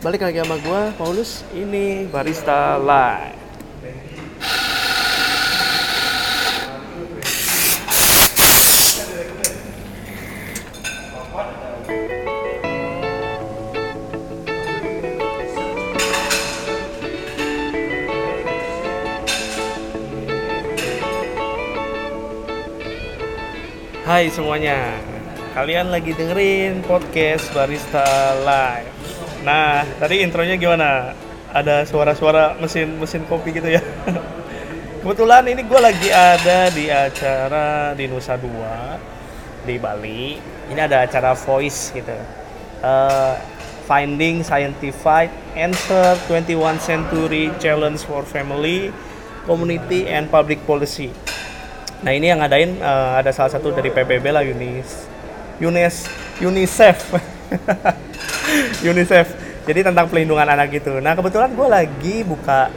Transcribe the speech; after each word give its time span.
balik 0.00 0.24
lagi 0.24 0.40
sama 0.40 0.56
gue 0.56 0.82
Paulus. 0.96 1.44
Ini 1.52 2.08
barista 2.08 2.80
live. 2.80 3.36
Hai 24.10 24.26
semuanya, 24.26 24.98
kalian 25.54 25.94
lagi 25.94 26.10
dengerin 26.10 26.82
podcast 26.82 27.46
Barista 27.54 28.34
Live. 28.42 28.99
Nah, 29.40 29.88
tadi 29.96 30.20
intronya 30.20 30.60
gimana? 30.60 31.16
Ada 31.50 31.82
suara-suara 31.88 32.54
mesin 32.60 33.00
mesin 33.00 33.26
kopi 33.26 33.56
gitu 33.56 33.66
ya. 33.66 33.82
Kebetulan 35.00 35.48
ini 35.48 35.64
gue 35.64 35.80
lagi 35.80 36.12
ada 36.12 36.68
di 36.68 36.92
acara 36.92 37.96
di 37.96 38.04
Nusa 38.04 38.36
Dua 38.36 39.00
di 39.64 39.80
Bali. 39.80 40.36
Ini 40.70 40.80
ada 40.80 41.02
acara 41.08 41.32
voice 41.32 41.90
gitu. 41.96 42.12
Eh, 42.84 43.34
Finding 43.90 44.46
Scientific 44.46 45.32
Answer 45.58 46.14
21 46.30 46.78
Century 46.78 47.50
Challenge 47.58 47.98
for 47.98 48.22
Family, 48.22 48.94
Community 49.48 50.06
and 50.06 50.30
Public 50.30 50.62
Policy. 50.62 51.10
Nah 52.06 52.12
ini 52.14 52.30
yang 52.30 52.44
ngadain 52.44 52.78
eh, 52.78 53.10
ada 53.18 53.32
salah 53.34 53.50
satu 53.50 53.74
dari 53.74 53.90
PBB 53.90 54.30
lah 54.30 54.44
Unis 54.46 55.10
UNICEF, 56.40 56.98
UNICEF. 58.84 59.26
Jadi 59.68 59.80
tentang 59.86 60.08
pelindungan 60.08 60.48
anak 60.48 60.72
gitu. 60.72 60.98
Nah 60.98 61.14
kebetulan 61.14 61.52
gue 61.52 61.68
lagi 61.68 62.16
buka 62.24 62.72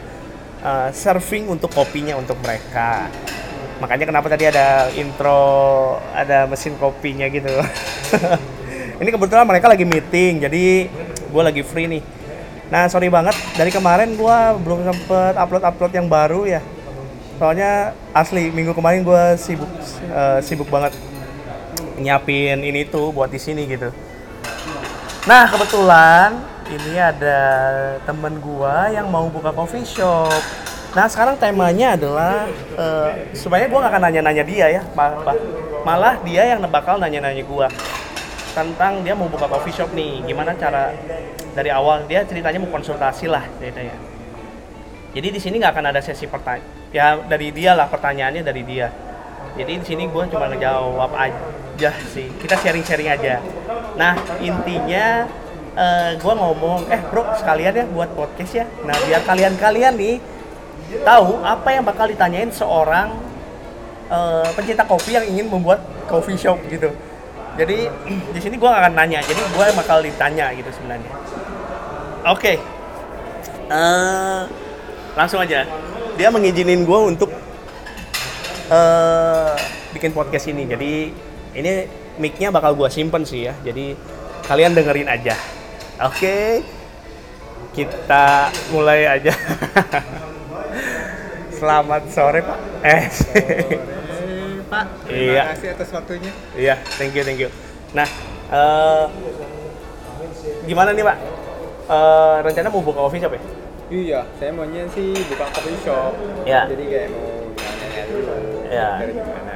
eh, 0.61 0.89
surfing 0.91 1.47
untuk 1.49 1.71
kopinya 1.71 2.19
untuk 2.19 2.37
mereka. 2.43 3.07
Makanya 3.81 4.05
kenapa 4.07 4.27
tadi 4.31 4.47
ada 4.47 4.87
intro, 4.95 5.97
ada 6.15 6.47
mesin 6.47 6.77
kopinya 6.79 7.27
gitu. 7.27 7.51
ini 9.01 9.09
kebetulan 9.09 9.43
mereka 9.43 9.67
lagi 9.67 9.83
meeting, 9.83 10.45
jadi 10.45 10.87
gue 11.33 11.43
lagi 11.43 11.65
free 11.65 11.89
nih. 11.89 12.03
Nah 12.71 12.87
sorry 12.87 13.11
banget 13.11 13.35
dari 13.59 13.73
kemarin 13.73 14.15
gue 14.15 14.37
belum 14.63 14.87
sempet 14.87 15.35
upload 15.35 15.63
upload 15.67 15.91
yang 15.91 16.07
baru 16.07 16.47
ya 16.47 16.61
soalnya 17.43 17.97
asli 18.13 18.53
minggu 18.53 18.77
kemarin 18.77 19.01
gue 19.01 19.23
sibuk 19.41 19.69
eh, 20.07 20.39
sibuk 20.45 20.69
banget 20.69 20.93
nyiapin 21.97 22.61
ini 22.61 22.85
tuh 22.85 23.09
buat 23.09 23.27
di 23.27 23.41
sini 23.41 23.65
gitu 23.65 23.89
nah 25.23 25.47
kebetulan 25.47 26.35
ini 26.67 26.99
ada 26.99 27.39
temen 28.03 28.39
gue 28.43 28.75
yang 28.91 29.07
mau 29.07 29.27
buka 29.31 29.55
coffee 29.55 29.87
shop 29.87 30.31
nah 30.93 31.07
sekarang 31.09 31.39
temanya 31.39 31.95
adalah 31.97 32.45
eh, 32.77 33.09
sebenarnya 33.33 33.69
gue 33.71 33.79
gak 33.81 33.91
akan 33.91 34.03
nanya-nanya 34.09 34.43
dia 34.45 34.67
ya 34.69 34.81
ma- 34.93 35.17
ma- 35.23 35.41
malah 35.87 36.19
dia 36.21 36.53
yang 36.53 36.59
bakal 36.67 36.99
nanya-nanya 36.99 37.43
gue 37.43 37.67
tentang 38.53 39.01
dia 39.01 39.17
mau 39.17 39.25
buka 39.31 39.47
coffee 39.49 39.73
shop 39.73 39.89
nih 39.95 40.21
gimana 40.27 40.53
cara 40.53 40.93
dari 41.57 41.73
awal 41.73 42.05
dia 42.05 42.21
ceritanya 42.27 42.61
mau 42.61 42.69
konsultasi 42.69 43.25
lah 43.25 43.47
ceritanya 43.57 44.13
jadi 45.13 45.27
di 45.29 45.37
sini 45.37 45.61
nggak 45.61 45.77
akan 45.77 45.85
ada 45.93 46.01
sesi 46.01 46.25
pertanyaan. 46.25 46.65
Ya 46.89 47.13
dari 47.21 47.53
dia 47.53 47.77
lah 47.77 47.85
pertanyaannya 47.85 48.41
dari 48.41 48.65
dia. 48.65 48.89
Jadi 49.53 49.77
di 49.77 49.85
sini 49.85 50.09
gue 50.09 50.23
cuma 50.25 50.49
ngejawab 50.49 51.13
aja 51.13 51.93
sih. 52.09 52.33
Kita 52.41 52.57
sharing-sharing 52.57 53.13
aja. 53.13 53.37
Nah 53.95 54.13
intinya 54.41 55.27
gue 56.17 56.33
ngomong, 56.37 56.85
eh 56.93 57.01
bro 57.09 57.25
sekalian 57.33 57.73
ya 57.73 57.85
buat 57.89 58.13
podcast 58.13 58.53
ya. 58.53 58.65
Nah 58.85 58.93
biar 59.05 59.21
kalian-kalian 59.25 59.93
nih 59.97 60.15
tahu 61.01 61.41
apa 61.41 61.69
yang 61.73 61.83
bakal 61.83 62.05
ditanyain 62.05 62.53
seorang 62.53 63.13
eh, 64.13 64.47
pencinta 64.53 64.85
kopi 64.85 65.17
yang 65.17 65.25
ingin 65.25 65.49
membuat 65.49 65.81
coffee 66.05 66.37
shop 66.37 66.61
gitu. 66.69 66.93
Jadi 67.57 67.89
di 68.33 68.39
sini 68.39 68.55
gue 68.61 68.69
akan 68.69 68.93
nanya. 68.93 69.25
Jadi 69.25 69.41
gue 69.41 69.65
bakal 69.73 70.05
ditanya 70.05 70.53
gitu 70.53 70.69
sebenarnya. 70.69 71.13
Oke. 72.29 72.61
Eh, 73.73 74.41
langsung 75.13 75.41
aja 75.41 75.65
dia 76.13 76.29
mengizinin 76.29 76.85
gue 76.85 76.99
untuk 77.09 77.29
eh 78.69 79.53
bikin 79.93 80.13
podcast 80.13 80.49
ini 80.49 80.65
jadi 80.65 80.93
ini 81.53 81.73
mic-nya 82.17 82.49
bakal 82.49 82.73
gue 82.73 82.89
simpen 82.89 83.23
sih 83.23 83.47
ya 83.47 83.53
jadi 83.61 83.97
kalian 84.43 84.73
dengerin 84.73 85.09
aja 85.09 85.33
oke 86.01 86.61
kita 87.73 88.25
mulai 88.69 89.09
aja 89.09 89.33
selamat 91.57 92.03
sore 92.09 92.39
pak 92.41 92.59
eh 92.83 93.03
Pak, 94.73 94.85
Iya. 95.05 95.43
terima 95.45 95.53
kasih 95.53 95.67
atas 95.77 95.89
waktunya. 95.93 96.31
iya 96.57 96.75
thank 96.97 97.13
you 97.13 97.21
thank 97.21 97.37
you 97.37 97.49
nah 97.93 98.09
eh 98.49 99.05
gimana 100.65 100.91
nih 100.91 101.05
pak 101.05 101.17
Eh, 101.83 102.37
rencana 102.39 102.71
mau 102.71 102.79
buka 102.79 103.03
coffee 103.03 103.19
shop 103.19 103.35
ya 103.35 103.41
Iya, 103.91 104.19
saya 104.39 104.55
maunya 104.55 104.87
sih 104.89 105.11
buka 105.27 105.45
coffee 105.51 105.75
shop. 105.83 106.15
Ya. 106.47 106.63
Jadi 106.65 106.87
kayak 106.87 107.11
mau 107.11 107.27
nanya 107.59 108.03
dulu. 108.07 108.33
Ya. 108.71 108.89
Dari 109.03 109.13
gimana? 109.13 109.52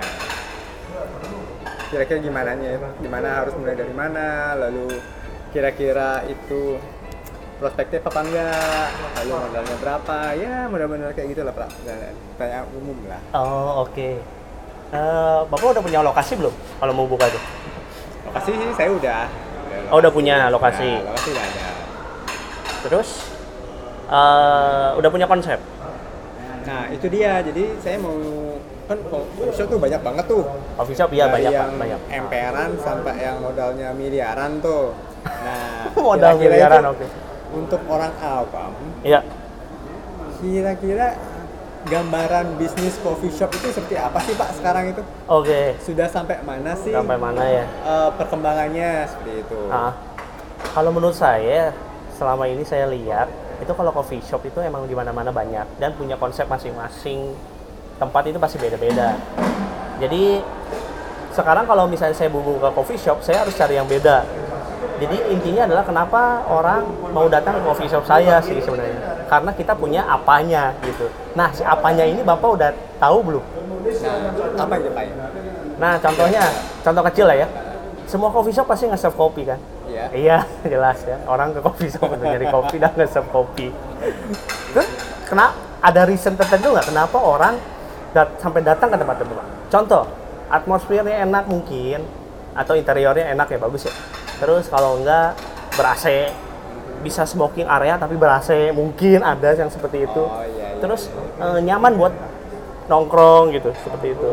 Kira-kira 1.88 2.20
gimana 2.20 2.52
nya? 2.60 2.76
Gimana 3.00 3.28
harus 3.44 3.56
mulai 3.56 3.76
dari 3.80 3.96
mana? 3.96 4.60
Lalu 4.60 5.00
kira-kira 5.56 6.28
itu 6.28 6.76
prospektif 7.64 8.04
apa 8.04 8.20
enggak? 8.28 8.88
Lalu 9.24 9.32
modalnya 9.48 9.76
berapa? 9.80 10.18
Ya, 10.36 10.68
mudah-mudahan 10.68 11.16
kayak 11.16 11.28
gitu 11.32 11.42
lah, 11.48 11.56
Pak. 11.56 11.70
Tanya 12.36 12.68
umum 12.76 12.98
lah. 13.08 13.22
Oh 13.32 13.88
oke. 13.88 14.20
Eh, 14.88 15.40
Bapak 15.48 15.68
udah 15.76 15.84
punya 15.84 16.00
lokasi 16.04 16.36
belum? 16.36 16.52
Kalau 16.52 16.94
mau 16.96 17.08
buka 17.08 17.28
tuh? 17.32 17.44
Lokasi 18.32 18.52
sih 18.56 18.70
saya 18.76 18.90
udah. 18.92 19.24
Oh, 19.92 20.04
udah 20.04 20.12
punya 20.12 20.52
lokasi. 20.52 21.00
Nah, 21.00 21.12
lokasi 21.12 21.28
udah 21.32 21.44
ada. 21.44 21.68
Terus 22.88 23.10
eh, 24.12 24.90
udah 25.00 25.10
punya 25.12 25.28
konsep? 25.28 25.60
Nah, 26.68 26.92
itu 26.92 27.08
dia. 27.08 27.40
Jadi 27.44 27.80
saya 27.80 27.96
mau 28.00 28.16
kan 28.88 28.98
coffee 29.04 29.52
shop 29.52 29.68
tuh 29.68 29.78
banyak 29.78 30.00
banget 30.00 30.26
tuh. 30.26 30.44
Coffee 30.74 30.96
shop 30.96 31.10
iya 31.12 31.26
Dari 31.26 31.34
banyak 31.36 31.52
yang 31.54 31.72
banyak. 31.76 32.00
emperan 32.10 32.70
sampai 32.80 33.14
yang 33.20 33.38
modalnya 33.40 33.90
miliaran 33.92 34.52
tuh. 34.60 34.96
Nah, 35.24 35.92
Modal 35.98 36.34
kira-kira 36.36 36.40
miliaran, 36.40 36.80
itu 36.80 36.92
oke. 36.94 37.06
Untuk 37.50 37.82
orang 37.86 38.14
awam, 38.18 38.72
Iya. 39.02 39.20
kira-kira 40.38 41.16
gambaran 41.86 42.56
bisnis 42.56 43.00
coffee 43.00 43.32
shop 43.32 43.52
itu 43.54 43.72
seperti 43.72 43.96
apa 43.96 44.20
sih 44.20 44.34
Pak 44.34 44.50
sekarang 44.56 44.92
itu? 44.92 45.02
Oke. 45.26 45.76
Sudah 45.80 46.08
sampai 46.08 46.40
mana 46.42 46.76
sih 46.76 46.92
Sampai 46.92 47.16
mana 47.16 47.44
ya? 47.44 47.64
eh, 47.64 48.10
perkembangannya 48.14 48.90
seperti 49.06 49.32
itu? 49.42 49.60
Ah, 49.68 49.96
kalau 50.70 50.92
menurut 50.92 51.16
saya 51.16 51.72
selama 52.14 52.44
ini 52.46 52.64
saya 52.64 52.88
lihat 52.88 53.28
itu 53.58 53.72
kalau 53.72 53.90
coffee 53.90 54.22
shop 54.22 54.44
itu 54.44 54.60
emang 54.60 54.84
di 54.84 54.94
mana-mana 54.94 55.30
banyak 55.30 55.66
dan 55.78 55.92
punya 55.92 56.16
konsep 56.16 56.46
masing-masing 56.46 57.34
tempat 57.98 58.24
itu 58.30 58.38
pasti 58.38 58.58
beda-beda. 58.62 59.18
Jadi 59.98 60.42
sekarang 61.34 61.70
kalau 61.70 61.86
misalnya 61.86 62.18
saya 62.18 62.30
buka 62.34 62.74
coffee 62.74 62.98
shop, 62.98 63.22
saya 63.22 63.46
harus 63.46 63.54
cari 63.54 63.78
yang 63.78 63.90
beda. 63.90 64.26
Jadi 64.98 65.18
intinya 65.30 65.70
adalah 65.70 65.86
kenapa 65.86 66.42
orang 66.50 66.82
mau 67.14 67.30
datang 67.30 67.62
ke 67.62 67.62
coffee 67.62 67.90
shop 67.90 68.06
saya 68.10 68.42
sih 68.42 68.58
sebenarnya. 68.58 69.30
Karena 69.30 69.54
kita 69.54 69.78
punya 69.78 70.02
apanya 70.10 70.74
gitu. 70.82 71.06
Nah, 71.38 71.54
si 71.54 71.62
apanya 71.62 72.02
ini 72.02 72.26
Bapak 72.26 72.50
udah 72.58 72.70
tahu 72.98 73.18
belum? 73.22 73.44
Nah, 73.86 74.66
apa 74.66 74.74
itu 74.82 74.90
Pak? 74.90 75.06
Nah, 75.78 75.94
contohnya, 76.02 76.42
contoh 76.82 77.04
kecil 77.14 77.26
lah 77.30 77.38
ya. 77.38 77.48
Semua 78.10 78.34
coffee 78.34 78.56
shop 78.56 78.66
pasti 78.66 78.90
nge-serve 78.90 79.14
kopi 79.14 79.46
kan? 79.46 79.60
Iya. 79.86 80.06
Iya, 80.14 80.38
jelas 80.74 80.98
ya. 81.06 81.22
Orang 81.30 81.54
ke 81.54 81.62
coffee 81.62 81.94
shop 81.94 82.10
untuk 82.10 82.26
nyari 82.26 82.50
kopi 82.50 82.82
dan 82.82 82.98
nge-serve 82.98 83.30
kopi. 83.30 83.70
Terus, 84.74 84.90
kena 85.30 85.54
ada 85.78 86.02
reason 86.10 86.34
tertentu 86.34 86.74
nggak 86.74 86.90
kenapa 86.90 87.18
orang 87.22 87.77
dat- 88.12 88.36
sampai 88.40 88.62
datang 88.64 88.92
ke 88.92 88.98
tempat 89.00 89.16
Pak? 89.20 89.48
Contoh, 89.68 90.04
atmosfernya 90.48 91.28
enak 91.28 91.48
mungkin, 91.48 92.04
atau 92.58 92.74
interiornya 92.74 93.32
enak 93.36 93.48
ya, 93.54 93.58
bagus 93.62 93.86
ya. 93.88 93.94
Terus 94.42 94.66
kalau 94.72 95.02
enggak, 95.02 95.38
ber-AC, 95.78 96.34
bisa 97.06 97.24
smoking 97.30 97.70
area 97.70 98.00
tapi 98.02 98.18
ber-AC, 98.18 98.74
mungkin 98.74 99.22
ada 99.22 99.54
yang 99.54 99.70
seperti 99.70 100.10
itu. 100.10 100.24
Oh, 100.24 100.42
iya, 100.42 100.74
iya, 100.74 100.82
Terus, 100.82 101.14
eh, 101.38 101.60
nyaman 101.62 101.94
buat 101.98 102.14
nongkrong 102.90 103.54
gitu, 103.54 103.70
seperti 103.86 104.18
itu. 104.18 104.30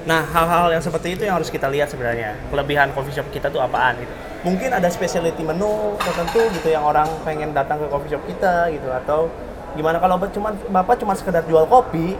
Nah, 0.00 0.24
hal-hal 0.32 0.72
yang 0.72 0.80
seperti 0.80 1.12
itu 1.12 1.28
yang 1.28 1.36
harus 1.36 1.52
kita 1.52 1.68
lihat 1.68 1.92
sebenarnya. 1.92 2.32
Kelebihan 2.48 2.88
coffee 2.96 3.12
shop 3.12 3.28
kita 3.28 3.52
tuh 3.52 3.60
apaan 3.60 4.00
gitu. 4.00 4.14
Mungkin 4.40 4.72
ada 4.72 4.88
specialty 4.88 5.44
menu 5.44 6.00
tertentu 6.00 6.40
gitu 6.56 6.72
yang 6.72 6.88
orang 6.88 7.04
pengen 7.20 7.52
datang 7.52 7.76
ke 7.76 7.86
coffee 7.92 8.08
shop 8.08 8.24
kita 8.24 8.72
gitu 8.72 8.88
atau 8.88 9.28
gimana 9.74 9.96
kalau 9.98 10.16
cuma 10.30 10.50
Bapak 10.68 10.98
cuma 10.98 11.12
sekedar 11.14 11.42
jual 11.46 11.64
kopi 11.66 12.14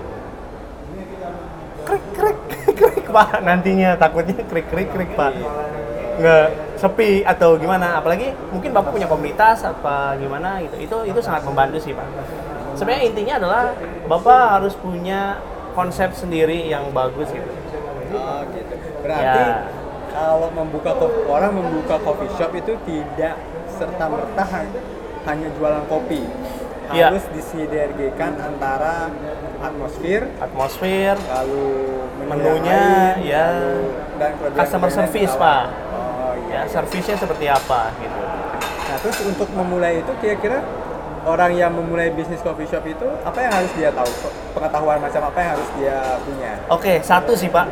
krik 1.84 2.04
krik 2.16 2.38
krik 2.76 3.06
Pak 3.10 3.42
nantinya 3.42 3.96
takutnya 3.98 4.40
krik 4.46 4.66
krik 4.70 4.88
krik 4.90 5.10
Pak. 5.14 5.32
nggak 6.20 6.46
sepi 6.76 7.24
atau 7.24 7.56
gimana 7.56 7.96
apalagi 7.96 8.28
mungkin 8.52 8.76
bapak 8.76 8.92
punya 8.92 9.08
komunitas 9.08 9.64
apa 9.64 10.20
gimana 10.20 10.60
gitu 10.60 10.76
itu 10.76 10.96
itu 11.08 11.20
sangat 11.24 11.48
membantu 11.48 11.80
sih 11.80 11.96
pak 11.96 12.04
sebenarnya 12.76 13.08
intinya 13.08 13.34
adalah 13.40 13.72
bapak 14.04 14.42
harus 14.60 14.76
punya 14.76 15.40
konsep 15.72 16.12
sendiri 16.12 16.68
yang 16.68 16.92
bagus 16.92 17.32
gitu 17.32 17.48
Oh 18.10 18.42
gitu. 18.50 18.74
Berarti 19.06 19.42
Ya. 19.42 19.70
kalau 20.10 20.50
membuka 20.50 20.90
orang 21.30 21.52
membuka 21.54 21.94
coffee 22.02 22.30
shop 22.34 22.50
itu 22.58 22.74
tidak 22.82 23.38
serta 23.70 24.04
merta 24.10 24.44
hanya 25.30 25.48
jualan 25.54 25.84
kopi. 25.86 26.26
Iya. 26.90 27.06
Harus 27.08 27.26
disinergikan 27.30 28.32
antara 28.36 29.08
atmosfer, 29.58 30.22
atmosfer 30.36 31.14
lalu 31.16 31.66
Menunya, 32.20 33.16
lain, 33.16 33.26
ya. 33.26 33.46
lalu 33.50 33.78
dan 34.18 34.30
Customer 34.54 34.90
service, 34.90 35.34
Pak. 35.34 35.64
Oh 35.90 36.32
iya. 36.46 36.60
ya 36.62 36.68
servisnya 36.68 37.16
seperti 37.16 37.46
apa 37.46 37.90
gitu 37.96 38.20
Nah 38.86 38.96
terus 38.98 39.18
untuk 39.22 39.48
memulai 39.50 39.98
itu 39.98 40.12
kira-kira 40.18 40.60
orang 41.22 41.52
yang 41.52 41.70
memulai 41.70 42.10
bisnis 42.10 42.40
coffee 42.40 42.66
shop 42.66 42.82
itu 42.82 43.06
apa 43.22 43.38
yang 43.38 43.52
harus 43.52 43.70
dia 43.72 43.90
tahu? 43.92 44.10
Pengetahuan 44.50 44.98
macam 44.98 45.22
apa 45.24 45.38
yang 45.38 45.50
harus 45.54 45.68
dia 45.76 45.96
punya? 46.20 46.52
Oke, 46.66 46.98
satu 47.00 47.36
sih 47.36 47.46
Pak. 47.46 47.66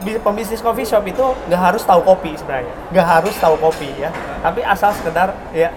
Bi- 0.00 0.16
Pembisnis 0.16 0.64
coffee 0.64 0.88
shop 0.88 1.04
itu 1.04 1.20
nggak 1.20 1.60
harus 1.60 1.84
tahu 1.84 2.00
kopi 2.00 2.32
sebenarnya, 2.32 2.72
nggak 2.88 3.06
harus 3.06 3.34
tahu 3.36 3.60
kopi 3.60 3.92
ya. 4.00 4.08
Tapi 4.40 4.64
asal 4.64 4.96
sekedar 4.96 5.36
ya, 5.52 5.68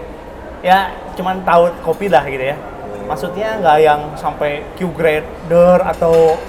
ya 0.63 0.95
cuman 1.19 1.43
tahu 1.43 1.69
kopi 1.83 2.07
lah 2.07 2.23
gitu 2.25 2.55
ya. 2.55 2.57
Maksudnya 3.03 3.59
nggak 3.59 3.77
yang 3.83 4.01
sampai 4.15 4.63
Q 4.79 4.87
grader 4.95 5.83
atau 5.83 6.39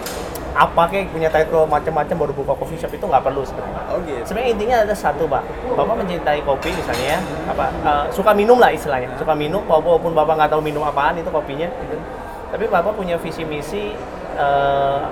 apa 0.55 0.87
kayak 0.87 1.11
punya 1.11 1.27
title 1.35 1.67
macam-macam 1.67 2.15
baru 2.15 2.31
buka 2.31 2.55
coffee 2.55 2.79
shop 2.79 2.95
itu 2.95 3.03
nggak 3.03 3.27
perlu 3.27 3.43
sebenarnya. 3.43 3.91
Oh 3.91 3.99
gitu. 4.07 4.23
Sebenarnya 4.23 4.51
intinya 4.55 4.77
ada 4.87 4.95
satu 4.95 5.27
pak, 5.27 5.43
bapak 5.75 5.95
mencintai 5.99 6.47
kopi 6.47 6.71
misalnya 6.71 7.19
ya, 7.19 7.21
apa 7.51 7.67
eh, 7.75 8.05
suka 8.15 8.31
minum 8.31 8.63
lah 8.63 8.71
istilahnya, 8.71 9.11
suka 9.19 9.35
minum 9.35 9.67
walaupun 9.67 10.15
bapak 10.15 10.39
nggak 10.39 10.51
tahu 10.55 10.63
minum 10.63 10.87
apaan 10.87 11.19
itu 11.19 11.27
kopinya, 11.27 11.67
gitu. 11.67 11.99
tapi 12.55 12.71
bapak 12.71 12.95
punya 12.95 13.19
visi 13.19 13.43
misi 13.43 13.99
eh, 14.39 15.03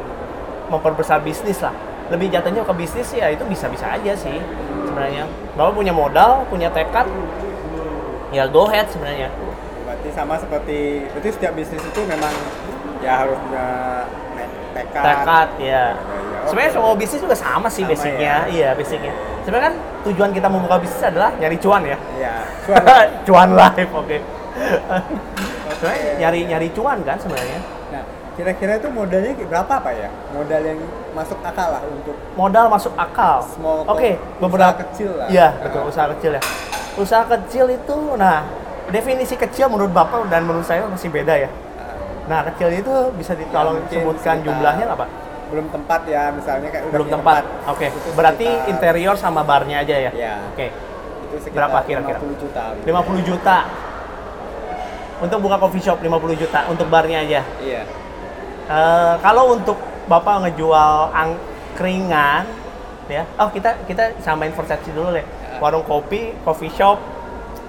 memperbesar 0.70 1.19
bisnis 1.26 1.58
lah, 1.58 1.75
lebih 2.14 2.31
jatuhnya 2.31 2.62
ke 2.62 2.75
bisnis 2.78 3.10
ya 3.10 3.26
itu 3.34 3.43
bisa-bisa 3.50 3.98
aja 3.98 4.14
sih 4.14 4.38
sebenarnya. 4.87 5.26
Bapak 5.58 5.75
punya 5.75 5.90
modal, 5.90 6.46
punya 6.46 6.70
tekad, 6.70 7.10
ya 8.32 8.44
go 8.49 8.67
ahead 8.69 8.88
sebenarnya. 8.88 9.29
Berarti 9.84 10.08
sama 10.17 10.34
seperti 10.40 11.06
berarti 11.12 11.29
setiap 11.31 11.52
bisnis 11.52 11.82
itu 11.84 12.00
memang 12.08 12.32
ya 13.05 13.12
harus 13.23 13.37
punya 13.38 13.67
tekad. 14.73 15.02
Tekad 15.05 15.49
ya. 15.61 15.64
Ya, 15.64 15.84
ya, 15.94 16.49
Sebenarnya 16.49 16.73
semua 16.75 16.93
bisnis 16.99 17.20
juga 17.23 17.37
sama 17.38 17.69
sih 17.70 17.84
Sama 17.87 17.93
basicnya, 17.94 18.34
ya. 18.49 18.50
iya 18.50 18.69
basicnya. 18.75 19.12
Sebenarnya 19.46 19.67
kan 19.70 19.75
tujuan 20.11 20.31
kita 20.34 20.49
membuka 20.50 20.76
bisnis 20.82 21.02
adalah 21.05 21.31
nyari 21.38 21.56
cuan 21.61 21.82
ya. 21.87 21.96
Iya. 22.19 22.34
Cuan. 22.67 23.06
cuan 23.26 23.49
live 23.55 23.93
oke 23.94 24.19
sebenarnya 25.82 26.12
nyari 26.20 26.40
nyari 26.46 26.69
cuan 26.76 26.99
kan 27.02 27.17
sebenarnya 27.19 27.58
kira-kira 28.32 28.73
itu 28.76 28.88
modalnya 28.88 29.32
berapa 29.38 29.75
pak 29.76 29.93
ya? 29.93 30.08
Modal 30.31 30.62
yang 30.64 30.79
masuk 31.12 31.38
akal 31.43 31.69
lah 31.70 31.82
untuk 31.84 32.17
modal 32.32 32.64
masuk 32.67 32.93
akal 32.94 33.44
Small 33.46 33.84
oke 33.84 34.11
co- 34.11 34.40
beberapa 34.40 34.73
usaha 34.73 34.82
kecil 34.82 35.11
lah. 35.12 35.26
iya 35.29 35.49
Nah. 35.50 35.61
betul 35.62 35.82
usaha 35.87 36.06
kecil 36.11 36.31
ya 36.32 36.43
usaha 36.94 37.25
kecil 37.26 37.64
itu 37.70 37.96
nah 38.14 38.38
definisi 38.88 39.34
kecil 39.34 39.69
menurut 39.69 39.90
bapak 39.90 40.25
dan 40.26 40.43
menurut 40.43 40.64
saya 40.64 40.84
masih 40.87 41.08
beda 41.08 41.37
ya 41.38 41.50
nah 42.23 42.40
kecil 42.46 42.69
itu 42.70 42.93
bisa 43.12 43.32
ditolong 43.34 43.76
mungkin 43.79 43.93
sebutkan 43.99 44.17
sekitar- 44.34 44.46
jumlahnya 44.46 44.84
nggak 44.87 44.99
pak 44.99 45.11
belum 45.49 45.67
tempat 45.69 46.00
ya 46.06 46.23
misalnya 46.31 46.69
kayak 46.70 46.82
udah 46.82 46.93
belum 46.94 47.06
punya 47.06 47.17
tempat 47.19 47.43
oke 47.67 47.87
Itu 47.87 48.11
berarti 48.14 48.46
sekitar- 48.46 48.69
interior 48.70 49.14
sama 49.14 49.40
barnya 49.43 49.76
aja 49.79 49.96
ya 49.99 50.11
Ya. 50.12 50.34
oke 50.46 50.67
itu 51.23 51.37
sekitar 51.38 51.69
Berapa 51.69 51.79
kira-kira? 51.84 52.17
50 52.19 52.40
juta. 52.40 52.62
50 52.82 53.20
juta 53.23 53.56
untuk 55.20 55.38
buka 55.38 55.56
coffee 55.58 55.82
shop 55.82 55.99
50 55.99 56.08
juta 56.34 56.58
untuk 56.67 56.88
barnya 56.88 57.19
aja 57.20 57.40
Iya. 57.58 57.82
Eh, 58.72 59.14
kalau 59.20 59.52
untuk 59.52 59.76
bapak 60.08 60.48
ngejual 60.48 61.12
angkringan, 61.12 62.48
ya, 63.04 63.28
oh 63.36 63.52
kita 63.52 63.76
kita 63.84 64.16
samain 64.24 64.48
persepsi 64.48 64.96
dulu 64.96 65.12
deh. 65.12 65.26
Warung 65.60 65.84
kopi, 65.84 66.32
coffee 66.40 66.72
shop, 66.72 66.96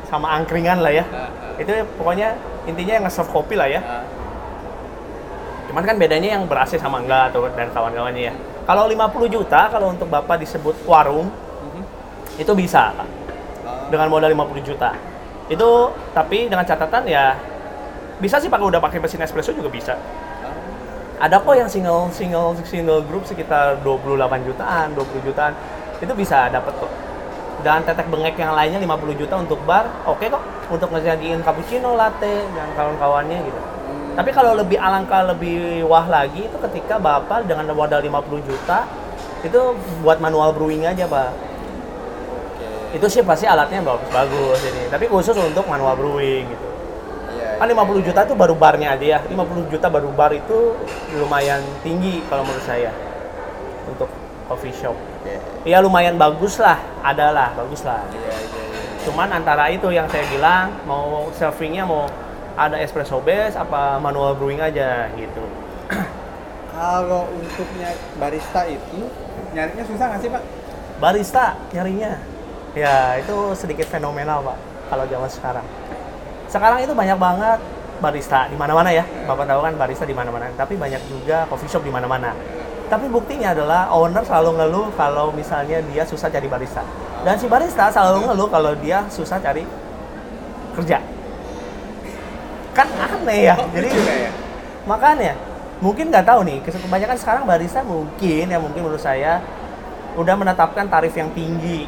sama 0.08 0.32
angkringan 0.40 0.80
lah 0.80 0.96
ya. 0.96 1.04
Ah, 1.12 1.28
ah. 1.28 1.60
Itu 1.60 1.76
pokoknya 2.00 2.40
intinya 2.72 2.94
yang 2.96 3.04
nge-serve 3.04 3.36
kopi 3.36 3.60
lah 3.60 3.68
ya. 3.68 3.84
Cuman 5.68 5.84
kan 5.84 6.00
bedanya 6.00 6.40
yang 6.40 6.48
ber-AC 6.48 6.80
sama 6.80 7.04
enggak 7.04 7.36
atau 7.36 7.52
dan 7.52 7.68
kawan-kawannya 7.76 8.32
ya. 8.32 8.34
Kalau 8.64 8.88
50 8.88 9.28
juta 9.28 9.68
kalau 9.68 9.92
untuk 9.92 10.08
bapak 10.08 10.40
disebut 10.40 10.88
warung 10.88 11.28
mhm. 11.28 11.84
itu 12.40 12.52
bisa 12.56 12.96
Pak. 12.96 13.08
Ah, 13.68 13.92
dengan 13.92 14.08
modal 14.08 14.32
50 14.32 14.64
juta. 14.64 14.96
Itu 15.52 15.92
tapi 16.16 16.48
dengan 16.48 16.64
catatan 16.64 17.04
ya 17.12 17.36
bisa 18.24 18.40
sih 18.40 18.48
pakai 18.48 18.72
udah 18.72 18.80
pakai 18.80 19.04
mesin 19.04 19.20
espresso 19.20 19.52
juga 19.52 19.68
bisa. 19.68 20.00
Ada 21.24 21.40
kok 21.40 21.56
yang 21.56 21.72
single 21.72 22.12
single 22.12 22.52
single 22.68 23.00
group 23.08 23.24
sekitar 23.24 23.80
28 23.80 24.44
jutaan, 24.44 24.92
20 24.92 25.24
jutaan. 25.24 25.56
Itu 26.04 26.12
bisa 26.12 26.52
dapat 26.52 26.76
kok. 26.76 26.92
Dan 27.64 27.80
tetek 27.88 28.12
bengek 28.12 28.36
yang 28.36 28.52
lainnya 28.52 28.76
50 28.84 29.16
juta 29.16 29.40
untuk 29.40 29.56
bar, 29.64 29.88
oke 30.04 30.20
kok 30.28 30.44
untuk 30.68 30.92
ngejagiin 30.92 31.40
cappuccino, 31.40 31.96
latte 31.96 32.44
dan 32.52 32.68
kawan-kawannya 32.76 33.40
gitu. 33.40 33.56
Hmm. 33.56 34.20
Tapi 34.20 34.36
kalau 34.36 34.52
lebih 34.60 34.76
alangkah 34.76 35.24
lebih 35.32 35.88
wah 35.88 36.04
lagi 36.12 36.44
itu 36.44 36.58
ketika 36.60 37.00
Bapak 37.00 37.48
dengan 37.48 37.72
modal 37.72 38.04
50 38.04 38.44
juta 38.44 38.84
itu 39.48 39.80
buat 40.04 40.20
manual 40.20 40.52
brewing 40.52 40.84
aja, 40.84 41.08
Pak. 41.08 41.32
Itu 43.00 43.08
sih 43.08 43.24
pasti 43.24 43.48
alatnya 43.48 43.80
bagus-bagus 43.80 44.60
ini. 44.68 44.92
Tapi 44.92 45.08
khusus 45.08 45.40
untuk 45.40 45.64
manual 45.72 45.96
brewing 45.96 46.52
gitu. 46.52 46.73
Kan 47.64 47.72
50 47.72 48.04
juta 48.04 48.28
itu 48.28 48.36
baru 48.36 48.60
barnya 48.60 48.92
aja 48.92 49.06
ya. 49.08 49.20
50 49.24 49.72
juta 49.72 49.88
baru 49.88 50.12
bar 50.12 50.36
itu 50.36 50.76
lumayan 51.16 51.64
tinggi 51.80 52.20
kalau 52.28 52.44
menurut 52.44 52.60
saya. 52.68 52.92
Untuk 53.88 54.12
coffee 54.52 54.76
shop. 54.76 54.92
Oke. 54.92 55.40
Ya 55.64 55.80
lumayan 55.80 56.20
bagus 56.20 56.60
lah, 56.60 56.76
ada 57.00 57.32
lah, 57.32 57.56
bagus 57.56 57.88
lah. 57.88 58.04
Iya, 58.12 58.20
iya, 58.20 58.36
iya. 58.36 58.84
Cuman 59.08 59.32
antara 59.32 59.72
itu 59.72 59.88
yang 59.96 60.12
saya 60.12 60.28
bilang, 60.28 60.76
mau 60.84 61.32
servingnya 61.40 61.88
mau 61.88 62.04
ada 62.60 62.84
espresso 62.84 63.24
base 63.24 63.56
apa 63.56 63.96
manual 63.96 64.36
brewing 64.36 64.60
aja 64.60 65.08
gitu. 65.16 65.48
Kalau 66.76 67.32
untuknya 67.32 67.96
barista 68.20 68.68
itu 68.68 69.08
nyarinya 69.56 69.88
susah 69.88 70.06
nggak 70.12 70.20
sih 70.20 70.28
pak? 70.36 70.44
Barista 71.00 71.56
nyarinya, 71.72 72.20
ya 72.76 73.24
itu 73.24 73.56
sedikit 73.56 73.88
fenomenal 73.88 74.52
pak 74.52 74.60
kalau 74.92 75.08
zaman 75.08 75.32
sekarang. 75.32 75.68
Sekarang 76.54 76.78
itu 76.86 76.94
banyak 76.94 77.18
banget 77.18 77.58
barista 77.98 78.46
di 78.46 78.54
mana-mana 78.54 78.94
ya. 78.94 79.02
Bapak 79.26 79.50
tahu 79.50 79.66
kan 79.66 79.74
barista 79.74 80.06
di 80.06 80.14
mana-mana. 80.14 80.54
Tapi 80.54 80.78
banyak 80.78 81.02
juga 81.10 81.50
coffee 81.50 81.66
shop 81.66 81.82
di 81.82 81.90
mana-mana. 81.90 82.38
Tapi 82.94 83.10
buktinya 83.10 83.58
adalah 83.58 83.90
owner 83.90 84.22
selalu 84.22 84.62
ngeluh 84.62 84.88
kalau 84.94 85.34
misalnya 85.34 85.82
dia 85.90 86.06
susah 86.06 86.30
cari 86.30 86.46
barista. 86.46 86.86
Dan 87.26 87.42
si 87.42 87.50
barista 87.50 87.90
selalu 87.90 88.30
ngeluh 88.30 88.48
kalau 88.54 88.78
dia 88.78 89.02
susah 89.10 89.42
cari 89.42 89.66
kerja. 90.78 91.02
Kan 92.78 92.86
aneh 93.02 93.50
ya. 93.50 93.58
Jadi 93.74 93.88
juga 93.90 94.14
ya. 94.14 94.32
makanya 94.84 95.34
mungkin 95.80 96.12
nggak 96.12 96.28
tahu 96.28 96.44
nih 96.44 96.60
kebanyakan 96.64 97.18
sekarang 97.18 97.44
barista 97.48 97.80
mungkin 97.82 98.46
ya 98.52 98.60
mungkin 98.60 98.84
menurut 98.84 99.00
saya 99.00 99.40
udah 100.20 100.36
menetapkan 100.36 100.86
tarif 100.92 101.16
yang 101.16 101.32
tinggi 101.32 101.88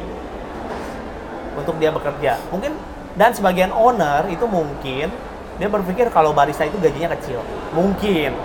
untuk 1.56 1.76
dia 1.76 1.92
bekerja 1.92 2.40
mungkin 2.48 2.72
dan 3.16 3.32
sebagian 3.32 3.72
owner 3.72 4.28
itu 4.28 4.44
mungkin 4.44 5.08
dia 5.56 5.68
berpikir 5.72 6.12
kalau 6.12 6.36
barista 6.36 6.68
itu 6.68 6.76
gajinya 6.76 7.16
kecil. 7.16 7.40
Mungkin. 7.72 8.36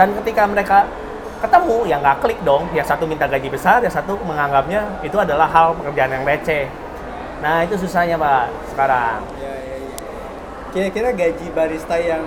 Dan 0.00 0.16
ketika 0.20 0.48
mereka 0.48 0.88
ketemu 1.44 1.84
ya 1.84 2.00
nggak 2.00 2.24
klik 2.24 2.40
dong. 2.40 2.64
Yang 2.72 2.96
satu 2.96 3.04
minta 3.04 3.28
gaji 3.28 3.52
besar 3.52 3.84
yang 3.84 3.92
satu 3.92 4.16
menganggapnya 4.24 5.04
itu 5.04 5.12
adalah 5.20 5.44
hal 5.44 5.76
pekerjaan 5.76 6.16
yang 6.16 6.24
receh. 6.24 6.64
Nah 7.44 7.68
itu 7.68 7.76
susahnya 7.76 8.16
pak 8.16 8.48
sekarang. 8.72 9.20
Iya, 9.36 9.54
iya, 9.60 9.76
iya. 9.76 9.96
Kira-kira 10.72 11.08
gaji 11.12 11.46
barista 11.52 11.96
yang 12.00 12.24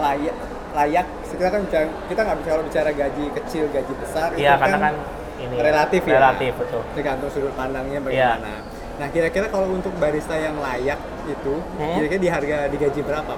layak 0.00 0.36
layak 0.72 1.06
kita 1.28 1.46
kan 1.52 1.60
bicara, 1.68 1.86
kita 2.08 2.20
nggak 2.24 2.38
bicara 2.42 2.60
bicara 2.64 2.90
gaji 2.96 3.24
kecil 3.36 3.64
gaji 3.70 3.92
besar 4.00 4.28
Iya, 4.32 4.56
itu 4.56 4.62
karena 4.64 4.78
kan 4.80 4.94
ini 5.36 5.56
relatif 5.60 6.02
ya. 6.08 6.12
relatif 6.16 6.52
betul. 6.56 6.82
Tergantung 6.96 7.28
sudut 7.28 7.52
pandangnya 7.52 8.00
Iya. 8.00 8.40
bagaimana 8.40 8.52
nah 9.00 9.08
kira-kira 9.08 9.48
kalau 9.48 9.72
untuk 9.72 9.96
barista 9.96 10.36
yang 10.36 10.60
layak 10.60 11.00
itu 11.24 11.54
Hmm. 11.74 11.96
kira-kira 11.96 12.20
di 12.20 12.28
harga 12.28 12.56
di 12.68 12.76
gaji 12.76 13.00
berapa? 13.00 13.32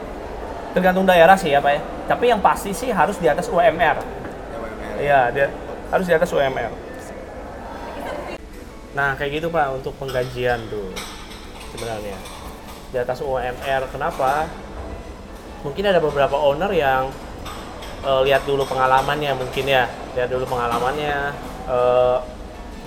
Tergantung 0.74 1.06
daerah 1.06 1.38
sih 1.38 1.48
ya 1.48 1.62
pak 1.62 1.72
ya. 1.72 1.80
Tapi 2.08 2.24
yang 2.26 2.42
pasti 2.42 2.74
sih 2.74 2.90
harus 2.90 3.14
di 3.16 3.30
atas 3.30 3.46
UMR 3.46 3.96
Ya, 3.96 4.58
UMR. 4.58 4.94
iya 4.98 5.20
dia 5.30 5.46
harus 5.88 6.04
di 6.04 6.12
atas 6.12 6.28
UMR 6.28 6.72
nah 8.92 9.16
kayak 9.16 9.40
gitu 9.40 9.48
pak 9.48 9.72
untuk 9.72 9.96
penggajian 9.96 10.68
tuh 10.68 10.92
sebenarnya. 11.72 12.12
Di 12.92 13.00
atas 13.00 13.24
UMR 13.24 13.88
kenapa? 13.88 14.44
Mungkin 15.64 15.84
ada 15.86 15.96
beberapa 15.96 16.36
owner 16.36 16.68
yang 16.68 17.08
eh, 18.02 18.20
lihat 18.28 18.44
dulu 18.44 18.68
pengalamannya 18.68 19.32
mungkin 19.32 19.64
ya. 19.64 19.88
Lihat 20.12 20.28
dulu 20.28 20.44
pengalamannya 20.44 21.16
eh, 21.72 22.16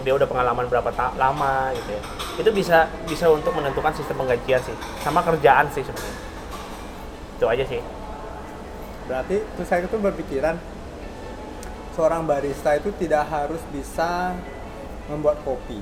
dia 0.05 0.13
udah 0.13 0.27
pengalaman 0.29 0.69
berapa 0.69 0.93
ta- 0.93 1.15
lama 1.17 1.73
gitu 1.73 1.97
ya 1.97 2.03
itu 2.35 2.49
bisa 2.51 2.85
bisa 3.05 3.25
untuk 3.27 3.51
menentukan 3.51 3.95
sistem 3.95 4.19
penggajian 4.19 4.59
sih 4.59 4.75
sama 4.99 5.19
kerjaan 5.21 5.65
sih 5.71 5.81
sebenarnya 5.81 6.17
itu 7.35 7.45
aja 7.47 7.65
sih 7.65 7.81
Berarti 9.05 9.37
terus 9.37 9.67
saya 9.69 9.85
itu 9.85 9.97
berpikiran 10.01 10.57
seorang 11.93 12.25
barista 12.25 12.73
itu 12.73 12.89
tidak 12.97 13.29
harus 13.29 13.61
bisa 13.69 14.33
membuat 15.05 15.37
kopi. 15.45 15.77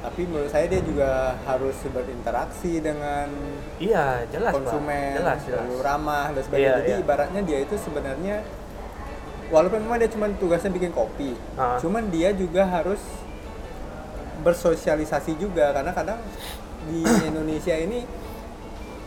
Tapi 0.00 0.24
menurut 0.24 0.48
saya 0.48 0.64
dia 0.64 0.80
juga 0.80 1.36
harus 1.44 1.76
berinteraksi 1.84 2.80
dengan 2.80 3.28
iya 3.76 4.24
jelas 4.32 4.56
Pak. 4.56 4.64
konsumen, 4.64 5.20
jelas 5.20 5.38
jelas 5.44 5.68
lalu 5.68 5.76
ramah 5.84 6.32
dan 6.32 6.42
sebagainya. 6.42 6.64
Iya, 6.64 6.76
Jadi 6.80 6.90
iya. 6.90 7.02
ibaratnya 7.04 7.40
dia 7.44 7.58
itu 7.60 7.74
sebenarnya 7.76 8.36
walaupun 9.52 9.78
memang 9.84 9.98
dia 10.00 10.08
cuma 10.08 10.26
tugasnya 10.32 10.72
bikin 10.72 10.96
kopi, 10.96 11.36
Ah. 11.60 11.76
cuman 11.76 12.08
dia 12.08 12.32
juga 12.32 12.64
harus 12.64 13.04
bersosialisasi 14.46 15.34
juga 15.36 15.74
karena 15.74 15.90
kadang 15.90 16.22
di 16.86 17.02
Indonesia 17.26 17.74
ini 17.74 18.06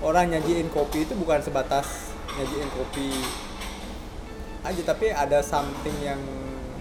orang 0.04 0.36
nyajiin 0.36 0.68
kopi 0.68 1.08
itu 1.08 1.16
bukan 1.16 1.40
sebatas 1.40 2.12
nyajiin 2.36 2.68
kopi 2.76 3.08
aja 4.60 4.82
tapi 4.84 5.16
ada 5.16 5.40
something 5.40 5.96
yang 6.04 6.20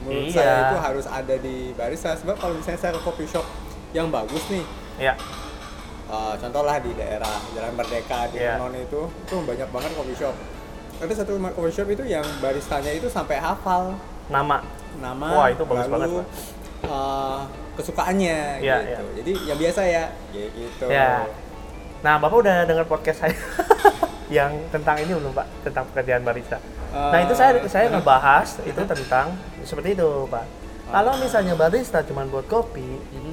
menurut 0.03 0.31
Iya. 0.31 0.35
saya 0.35 0.55
itu 0.67 0.77
harus 0.83 1.07
ada 1.07 1.35
di 1.39 1.71
barista 1.73 2.19
sebab 2.19 2.35
kalau 2.35 2.59
misalnya 2.59 2.81
saya 2.81 2.93
ke 2.99 3.03
coffee 3.03 3.31
shop 3.31 3.47
yang 3.95 4.11
bagus 4.11 4.43
nih 4.51 4.65
ya 4.99 5.15
Uh, 6.09 6.33
contoh 6.41 6.65
lah 6.65 6.81
di 6.81 6.89
daerah 6.97 7.37
Jalan 7.53 7.77
Merdeka 7.77 8.33
di 8.33 8.41
Iya. 8.41 8.57
Non 8.57 8.73
itu 8.73 9.13
itu 9.29 9.35
banyak 9.45 9.69
banget 9.69 9.93
coffee 9.93 10.17
shop. 10.17 10.33
Ada 11.05 11.21
satu 11.21 11.37
coffee 11.53 11.69
shop 11.77 11.85
itu 11.93 12.01
yang 12.09 12.25
baristanya 12.41 12.97
itu 12.97 13.13
sampai 13.13 13.37
hafal 13.37 13.93
nama 14.33 14.65
nama, 15.05 15.29
Wah, 15.37 15.49
itu 15.53 15.69
bagus 15.69 15.85
lalu, 15.85 16.25
banget, 16.25 16.25
uh, 16.89 17.45
kesukaannya 17.79 18.59
Iya, 18.59 18.77
gitu. 18.77 18.91
iya. 18.91 18.99
Jadi 19.17 19.33
yang 19.47 19.59
biasa 19.59 19.81
ya, 19.83 20.05
ya 20.29 20.47
gitu. 20.51 20.85
Ya. 20.89 21.11
Nah, 21.99 22.15
Bapak 22.17 22.37
udah 22.37 22.57
dengar 22.63 22.85
podcast 22.85 23.19
saya 23.21 23.35
yang 24.37 24.51
tentang 24.69 24.99
ini 24.99 25.11
belum, 25.11 25.33
Pak? 25.33 25.47
Tentang 25.63 25.85
pekerjaan 25.89 26.23
barista. 26.23 26.59
nah, 26.89 27.19
itu 27.19 27.33
saya 27.33 27.57
Eh, 27.57 27.69
saya 27.69 27.87
uh. 27.87 27.97
ngebahas 27.97 28.49
itu 28.61 28.81
tentang 28.81 29.27
seperti 29.63 29.95
itu, 29.95 30.09
Pak. 30.27 30.45
Kalau 30.89 31.13
misalnya 31.17 31.53
barista 31.53 32.01
cuma 32.03 32.25
buat 32.25 32.45
kopi, 32.45 32.87
Mhm. 33.13 33.33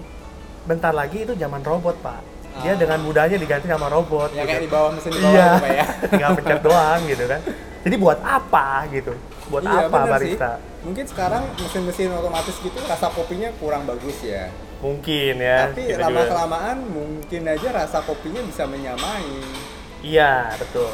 bentar 0.66 0.92
lagi 0.92 1.24
itu 1.24 1.34
zaman 1.34 1.62
robot, 1.62 1.98
Pak. 2.00 2.20
Dia 2.58 2.72
Ah. 2.72 2.76
dengan 2.76 3.00
mudahnya 3.00 3.36
diganti 3.36 3.66
sama 3.66 3.88
robot. 3.88 4.32
Ya 4.32 4.44
gitu. 4.44 4.50
kayak 4.50 4.62
di 4.62 4.72
bawah 4.72 4.92
mesin 4.92 5.12
di 5.12 5.20
bawah 5.20 5.32
Iya, 5.32 5.46
gitu, 5.46 5.60
Pak 5.60 5.72
ya. 5.72 5.86
tinggal 6.12 6.32
pencet 6.34 6.60
doang 6.62 7.02
gitu 7.06 7.24
kan. 7.26 7.42
Jadi 7.86 7.96
buat 8.02 8.18
apa 8.26 8.90
gitu? 8.90 9.14
Buat 9.54 9.62
Iya, 9.62 9.86
apa 9.86 9.98
barista? 10.10 10.52
Sih. 10.58 10.90
Mungkin 10.90 11.06
sekarang 11.06 11.44
mesin-mesin 11.54 12.10
otomatis 12.18 12.58
gitu 12.58 12.78
rasa 12.82 13.14
kopinya 13.14 13.54
kurang 13.62 13.86
bagus 13.86 14.26
ya. 14.26 14.50
Mungkin 14.82 15.38
ya. 15.38 15.70
Tapi 15.70 15.94
gitu 15.94 16.02
lama 16.02 16.22
juga. 16.26 16.32
kelamaan 16.34 16.78
mungkin 16.90 17.42
aja 17.46 17.68
rasa 17.70 18.02
kopinya 18.02 18.42
bisa 18.42 18.66
menyamai. 18.66 19.30
Iya, 20.02 20.58
betul. 20.58 20.90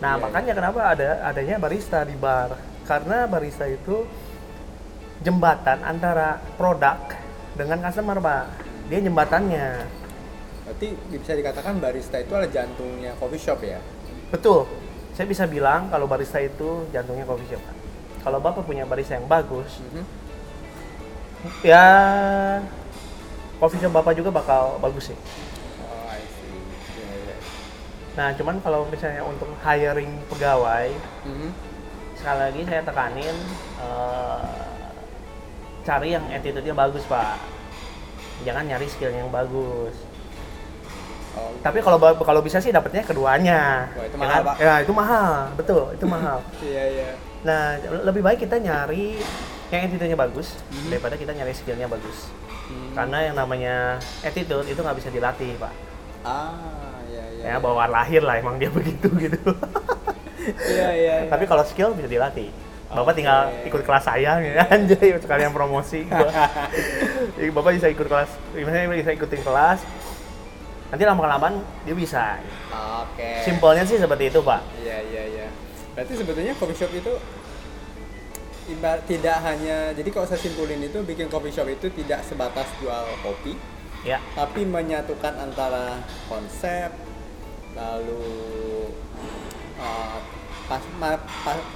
Nah, 0.00 0.16
Iya, 0.16 0.22
makanya 0.24 0.52
kenapa 0.56 0.80
ada 0.96 1.08
adanya 1.20 1.60
barista 1.60 2.00
di 2.00 2.16
bar? 2.16 2.56
Karena 2.88 3.28
barista 3.28 3.68
itu 3.68 4.08
jembatan 5.20 5.84
antara 5.84 6.40
produk 6.56 6.96
dengan 7.52 7.76
customer, 7.84 8.16
Pak. 8.24 8.44
Dia 8.88 9.04
jembatannya. 9.04 9.68
Berarti 10.64 10.88
bisa 11.12 11.32
dikatakan 11.36 11.76
barista 11.76 12.16
itu 12.16 12.32
adalah 12.32 12.48
jantungnya 12.48 13.12
coffee 13.20 13.36
shop 13.36 13.60
ya. 13.60 13.78
Betul. 14.32 14.64
Saya 15.22 15.30
bisa 15.30 15.46
bilang 15.46 15.86
kalau 15.86 16.10
barista 16.10 16.42
itu 16.42 16.82
jantungnya 16.90 17.22
coffee 17.22 17.46
shop, 17.46 17.62
Pak. 17.62 17.76
Kalau 18.26 18.42
Bapak 18.42 18.66
punya 18.66 18.82
barista 18.82 19.14
yang 19.14 19.30
bagus, 19.30 19.78
Mhm. 19.78 20.02
ya 21.62 21.86
coffee 23.62 23.78
shop 23.78 23.94
Bapak 23.94 24.18
juga 24.18 24.34
bakal 24.34 24.82
bagus 24.82 25.14
sih. 25.14 25.18
Oh, 25.78 26.10
I 26.10 26.26
see. 26.26 26.58
Iya, 26.98 27.06
iya. 27.22 27.36
Nah, 28.18 28.34
cuman 28.34 28.58
kalau 28.66 28.82
misalnya 28.90 29.22
untuk 29.22 29.46
hiring 29.62 30.10
pegawai, 30.26 30.90
Mhm. 31.22 31.54
sekali 32.18 32.40
lagi 32.42 32.60
saya 32.66 32.82
tekanin 32.82 33.36
eh, 33.78 34.66
cari 35.86 36.18
yang 36.18 36.26
attitude-nya 36.34 36.74
bagus 36.74 37.06
pak 37.06 37.38
jangan 38.42 38.66
nyari 38.66 38.90
skill 38.90 39.14
yang 39.14 39.30
bagus 39.30 39.94
Oh, 41.32 41.48
tapi 41.60 41.80
kalau 41.80 41.96
kalau 41.96 42.40
bisa 42.40 42.60
sih 42.60 42.68
dapetnya 42.68 43.00
keduanya 43.00 43.88
Wah, 43.90 44.04
itu 44.04 44.14
Ya 44.14 44.20
mahal, 44.20 44.36
kan? 44.36 44.44
Pak. 44.44 44.56
ya 44.60 44.74
itu 44.80 44.92
mahal 44.92 45.32
betul 45.56 45.82
itu 45.90 46.04
mahal 46.04 46.38
iya 46.62 46.82
iya. 46.86 47.10
nah 47.40 47.62
lebih 48.04 48.20
baik 48.20 48.38
kita 48.38 48.56
nyari 48.56 49.16
yang 49.68 49.88
attitude-nya 49.88 50.18
bagus 50.18 50.60
Mhm. 50.68 50.92
daripada 50.92 51.16
kita 51.16 51.32
nyari 51.32 51.52
skillnya 51.52 51.88
bagus 51.88 52.28
Hmm. 52.62 52.92
karena 52.94 53.18
yang 53.22 53.34
namanya 53.34 53.76
attitude 54.20 54.64
itu 54.66 54.76
nggak 54.76 54.96
bisa 54.96 55.08
dilatih 55.08 55.56
pak 55.56 55.72
ah 56.22 56.52
iya 57.06 57.24
iya. 57.32 57.44
ya 57.50 57.58
bawaan 57.58 57.88
lahir 57.88 58.20
lah 58.20 58.36
emang 58.36 58.56
dia 58.56 58.68
begitu 58.76 59.08
gitu 59.14 59.40
Iya 60.42 60.88
iya. 60.90 61.14
iya. 61.18 61.30
tapi 61.30 61.44
kalau 61.44 61.62
skill 61.62 61.92
bisa 61.92 62.06
dilatih 62.06 62.52
Bapak 62.88 63.08
Oke. 63.08 63.18
tinggal 63.18 63.40
ikut 63.64 63.82
kelas 63.82 64.04
saya 64.04 64.36
ya 64.44 64.68
anjay 64.68 65.16
sekalian 65.16 65.48
promosi 65.48 66.04
Bapak 67.48 67.72
bisa 67.72 67.88
ikut 67.88 68.04
kelas, 68.04 68.28
misalnya 68.52 68.92
bisa 68.92 69.12
ikutin 69.12 69.40
kelas. 69.40 69.80
Nanti 70.92 71.02
lama 71.02 71.20
kelamaan 71.20 71.54
dia 71.82 71.96
bisa. 71.96 72.36
Oke. 73.00 73.40
Simpelnya 73.42 73.80
sih 73.82 73.96
seperti 73.96 74.28
itu, 74.28 74.44
Pak. 74.44 74.60
Iya 74.76 74.98
iya 75.02 75.22
iya. 75.26 75.46
Berarti 75.96 76.12
sebetulnya 76.14 76.52
coffee 76.54 76.76
shop 76.76 76.92
itu 76.92 77.12
ibarat 78.68 79.02
tidak 79.04 79.36
hanya 79.42 79.90
jadi 79.90 80.08
kalau 80.08 80.22
saya 80.22 80.38
simpulin 80.38 80.78
itu 80.78 81.02
bikin 81.02 81.26
coffee 81.26 81.50
shop 81.50 81.66
itu 81.66 81.90
tidak 81.92 82.22
sebatas 82.22 82.68
jual 82.78 83.04
kopi, 83.20 83.58
Ya. 84.02 84.20
tapi 84.32 84.62
menyatukan 84.62 85.34
antara 85.34 85.98
konsep 86.28 86.92
lalu 87.72 88.22
uh, 89.76 90.18
pas, 90.68 90.82
ma- 90.94 91.24
pa- 91.42 91.68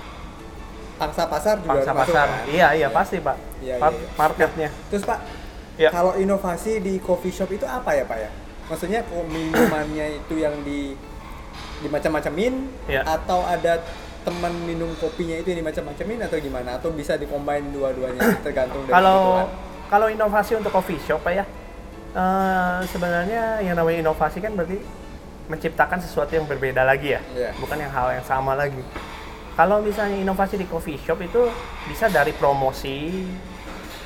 pangsa 0.96 1.24
pasar 1.26 1.56
juga 1.58 1.80
Pangsa 1.80 1.92
masuk, 1.92 2.14
pasar. 2.14 2.26
kan? 2.28 2.44
Iya, 2.48 2.68
iya 2.74 2.88
pasti, 2.88 3.16
Pak. 3.18 3.36
Iya, 3.60 3.74
iya, 3.76 3.88
iya. 3.90 4.08
Marketnya. 4.14 4.68
Terus 4.88 5.04
Pak, 5.04 5.18
Ya. 5.76 5.92
kalau 5.92 6.16
inovasi 6.16 6.80
di 6.80 6.96
coffee 6.98 7.28
shop 7.28 7.48
itu 7.50 7.64
apa 7.64 7.92
ya 7.92 8.04
Pak 8.04 8.18
ya? 8.18 8.30
Maksudnya 8.66 9.00
kok 9.00 9.24
minumannya 9.24 10.06
itu 10.18 10.34
yang 10.36 10.54
di 10.60 10.98
di 11.76 11.86
macam-macamin 11.86 12.66
Ya. 12.86 13.04
atau 13.04 13.42
ada 13.42 13.78
teman 14.22 14.50
minum 14.62 14.90
kopinya 14.96 15.36
itu 15.36 15.48
yang 15.48 15.62
dimacam-macamin 15.62 16.18
atau 16.20 16.36
gimana? 16.36 16.74
Atau 16.74 16.90
bisa 16.90 17.14
dikombin 17.14 17.70
dua-duanya 17.70 18.18
tergantung 18.40 18.82
dari 18.82 18.92
Kalau 18.92 19.18
kebutuhan? 19.38 19.46
kalau 19.86 20.06
inovasi 20.08 20.52
untuk 20.54 20.72
coffee 20.72 20.98
shop, 20.98 21.20
Pak 21.20 21.32
ya. 21.32 21.44
eh, 22.12 22.78
sebenarnya 22.86 23.60
yang 23.60 23.76
namanya 23.76 24.02
inovasi 24.02 24.40
kan 24.40 24.50
berarti 24.52 24.80
menciptakan 25.46 26.00
sesuatu 26.00 26.32
yang 26.32 26.42
berbeda 26.44 26.82
lagi 26.82 27.12
ya. 27.12 27.20
Iya. 27.30 27.50
Bukan 27.56 27.76
yang 27.76 27.92
hal 27.92 28.08
yang 28.12 28.24
sama 28.24 28.56
lagi. 28.56 28.82
Kalau 29.52 29.78
misalnya 29.78 30.18
inovasi 30.18 30.56
di 30.56 30.66
coffee 30.66 30.98
shop 30.98 31.22
itu 31.22 31.46
bisa 31.86 32.08
dari 32.08 32.32
promosi, 32.32 33.30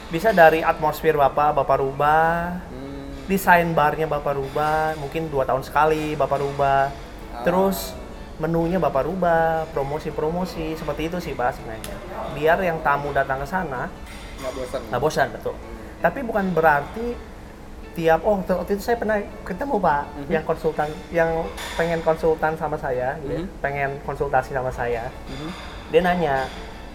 bisa 0.07 0.31
dari 0.31 0.61
atmosfer 0.61 1.15
Bapak, 1.15 1.57
Bapak 1.57 1.81
rubah, 1.81 2.61
Hmm, 2.69 3.00
desain 3.31 3.71
barnya 3.71 4.11
Bapak 4.11 4.35
rubah, 4.35 4.99
mungkin 4.99 5.31
dua 5.31 5.47
tahun 5.47 5.63
sekali 5.63 6.19
Bapak 6.19 6.43
rubah. 6.43 6.91
Ah. 6.91 7.47
Terus 7.47 7.95
menunya 8.43 8.83
Bapak 8.83 9.07
rubah, 9.07 9.71
promosi-promosi 9.71 10.75
seperti 10.75 11.07
itu 11.07 11.23
sih 11.23 11.39
Pak 11.39 11.55
sebenarnya. 11.55 11.95
Biar 12.35 12.59
yang 12.59 12.83
tamu 12.83 13.15
datang 13.15 13.39
ke 13.39 13.47
sana 13.47 13.87
nggak 14.41 14.53
bosan. 14.57 14.81
nggak 14.91 15.01
bosan 15.01 15.29
betul. 15.31 15.55
Tapi 16.01 16.19
bukan 16.25 16.51
berarti 16.51 17.13
tiap 17.93 18.25
oh 18.25 18.41
waktu 18.41 18.73
itu 18.73 18.83
saya 18.83 18.97
pernah 18.97 19.21
ketemu 19.45 19.77
Pak 19.77 20.03
Mhm. 20.17 20.31
yang 20.31 20.45
konsultan 20.47 20.89
yang 21.13 21.31
pengen 21.77 22.01
konsultan 22.01 22.55
sama 22.57 22.79
saya, 22.81 23.19
gitu 23.21 23.35
ya, 23.35 23.41
Mhm. 23.45 23.49
pengen 23.61 23.91
konsultasi 24.09 24.57
sama 24.57 24.71
saya. 24.73 25.11
Mhm. 25.29 25.49
Dia 25.93 26.01
nanya, 26.07 26.37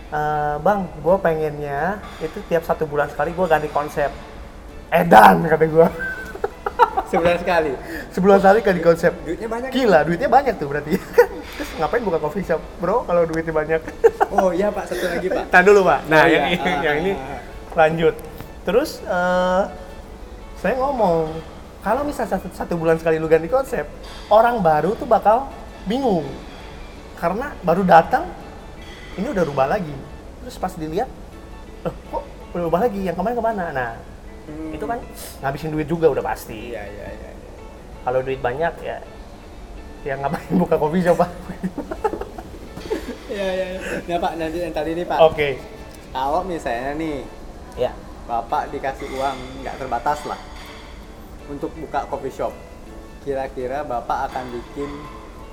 "E, 0.10 0.20
bang, 0.64 0.88
gue 1.04 1.16
pengennya 1.20 2.00
itu 2.24 2.40
tiap 2.48 2.64
satu 2.66 2.88
bulan 2.90 3.12
sekali 3.12 3.36
gue 3.36 3.46
ganti 3.46 3.70
konsep. 3.70 4.10
Edan 4.90 5.44
kata 5.46 5.66
gue. 5.68 5.88
Sebulan 7.16 7.38
sekali. 7.40 7.72
Sebulan 8.12 8.38
sekali 8.44 8.60
ganti 8.62 8.82
konsep. 8.84 9.12
Duitnya 9.24 9.50
banyak. 9.50 9.70
Gila, 9.72 10.00
duitnya 10.04 10.30
banyak 10.30 10.54
tuh 10.60 10.68
berarti. 10.68 10.92
Terus 11.58 11.70
ngapain 11.80 12.04
buka 12.04 12.20
coffee 12.20 12.44
shop, 12.44 12.62
bro? 12.84 13.08
Kalau 13.08 13.24
duitnya 13.26 13.54
banyak. 13.56 13.82
Oh 14.36 14.52
iya 14.52 14.68
Pak, 14.74 14.90
satu 14.90 15.06
lagi 15.06 15.32
Pak. 15.32 15.48
Tahan 15.54 15.64
dulu 15.64 15.86
pak. 15.88 16.12
Nah 16.12 16.26
Oh, 16.26 16.28
yang, 16.28 16.44
iya. 16.50 16.58
ini, 16.58 16.60
Ah, 16.60 16.82
yang 16.82 16.96
ini 17.00 17.12
lanjut. 17.72 18.16
Terus 18.68 19.00
eh, 19.06 19.64
saya 20.60 20.74
ngomong 20.82 21.30
kalau 21.80 22.02
misalnya 22.04 22.36
satu, 22.36 22.50
satu 22.52 22.74
bulan 22.74 22.98
sekali 22.98 23.22
lu 23.22 23.30
ganti 23.30 23.46
konsep, 23.46 23.86
orang 24.34 24.60
baru 24.60 24.98
tuh 24.98 25.06
bakal 25.06 25.48
bingung 25.86 26.26
karena 27.22 27.54
baru 27.62 27.86
datang 27.86 28.26
ini 29.16 29.30
udah 29.30 29.46
rubah 29.46 29.70
lagi. 29.70 29.94
Terus 30.44 30.58
pas 30.58 30.74
dilihat, 30.74 31.08
loh 31.86 31.94
kok 32.12 32.24
udah 32.58 32.64
rubah 32.66 32.80
lagi? 32.90 33.06
Yang 33.06 33.16
kemarin 33.22 33.36
ke 33.38 33.46
mana? 33.46 33.66
Nah 33.72 33.92
Hmm. 34.46 34.72
itu 34.72 34.86
kan 34.86 35.00
ngabisin 35.42 35.74
duit 35.74 35.86
juga 35.86 36.06
udah 36.08 36.24
pasti. 36.24 36.70
Iya 36.70 36.84
iya 36.84 37.08
iya. 37.12 37.30
iya. 37.34 37.50
Kalau 38.02 38.22
duit 38.22 38.38
banyak 38.38 38.74
ya 38.80 38.98
ya 40.02 40.14
ngapain 40.16 40.54
buka 40.62 40.76
coffee 40.76 41.02
shop 41.02 41.18
pak? 41.18 41.30
Iya 43.26 43.48
iya. 43.52 43.68
Nah 44.06 44.18
Pak, 44.18 44.32
nanti 44.38 44.58
yang 44.60 44.72
tadi 44.72 44.92
nih 44.94 45.04
Pak. 45.04 45.20
Oke. 45.20 45.60
Kalau 46.12 46.42
misalnya 46.42 46.94
nih 46.96 47.18
Ya. 47.76 47.92
bapak 48.24 48.72
dikasih 48.72 49.12
uang 49.12 49.38
nggak 49.62 49.76
terbatas 49.76 50.24
lah 50.26 50.40
untuk 51.46 51.70
buka 51.76 52.08
coffee 52.08 52.34
shop 52.34 52.50
kira-kira 53.22 53.84
bapak 53.84 54.32
akan 54.32 54.50
bikin 54.50 54.90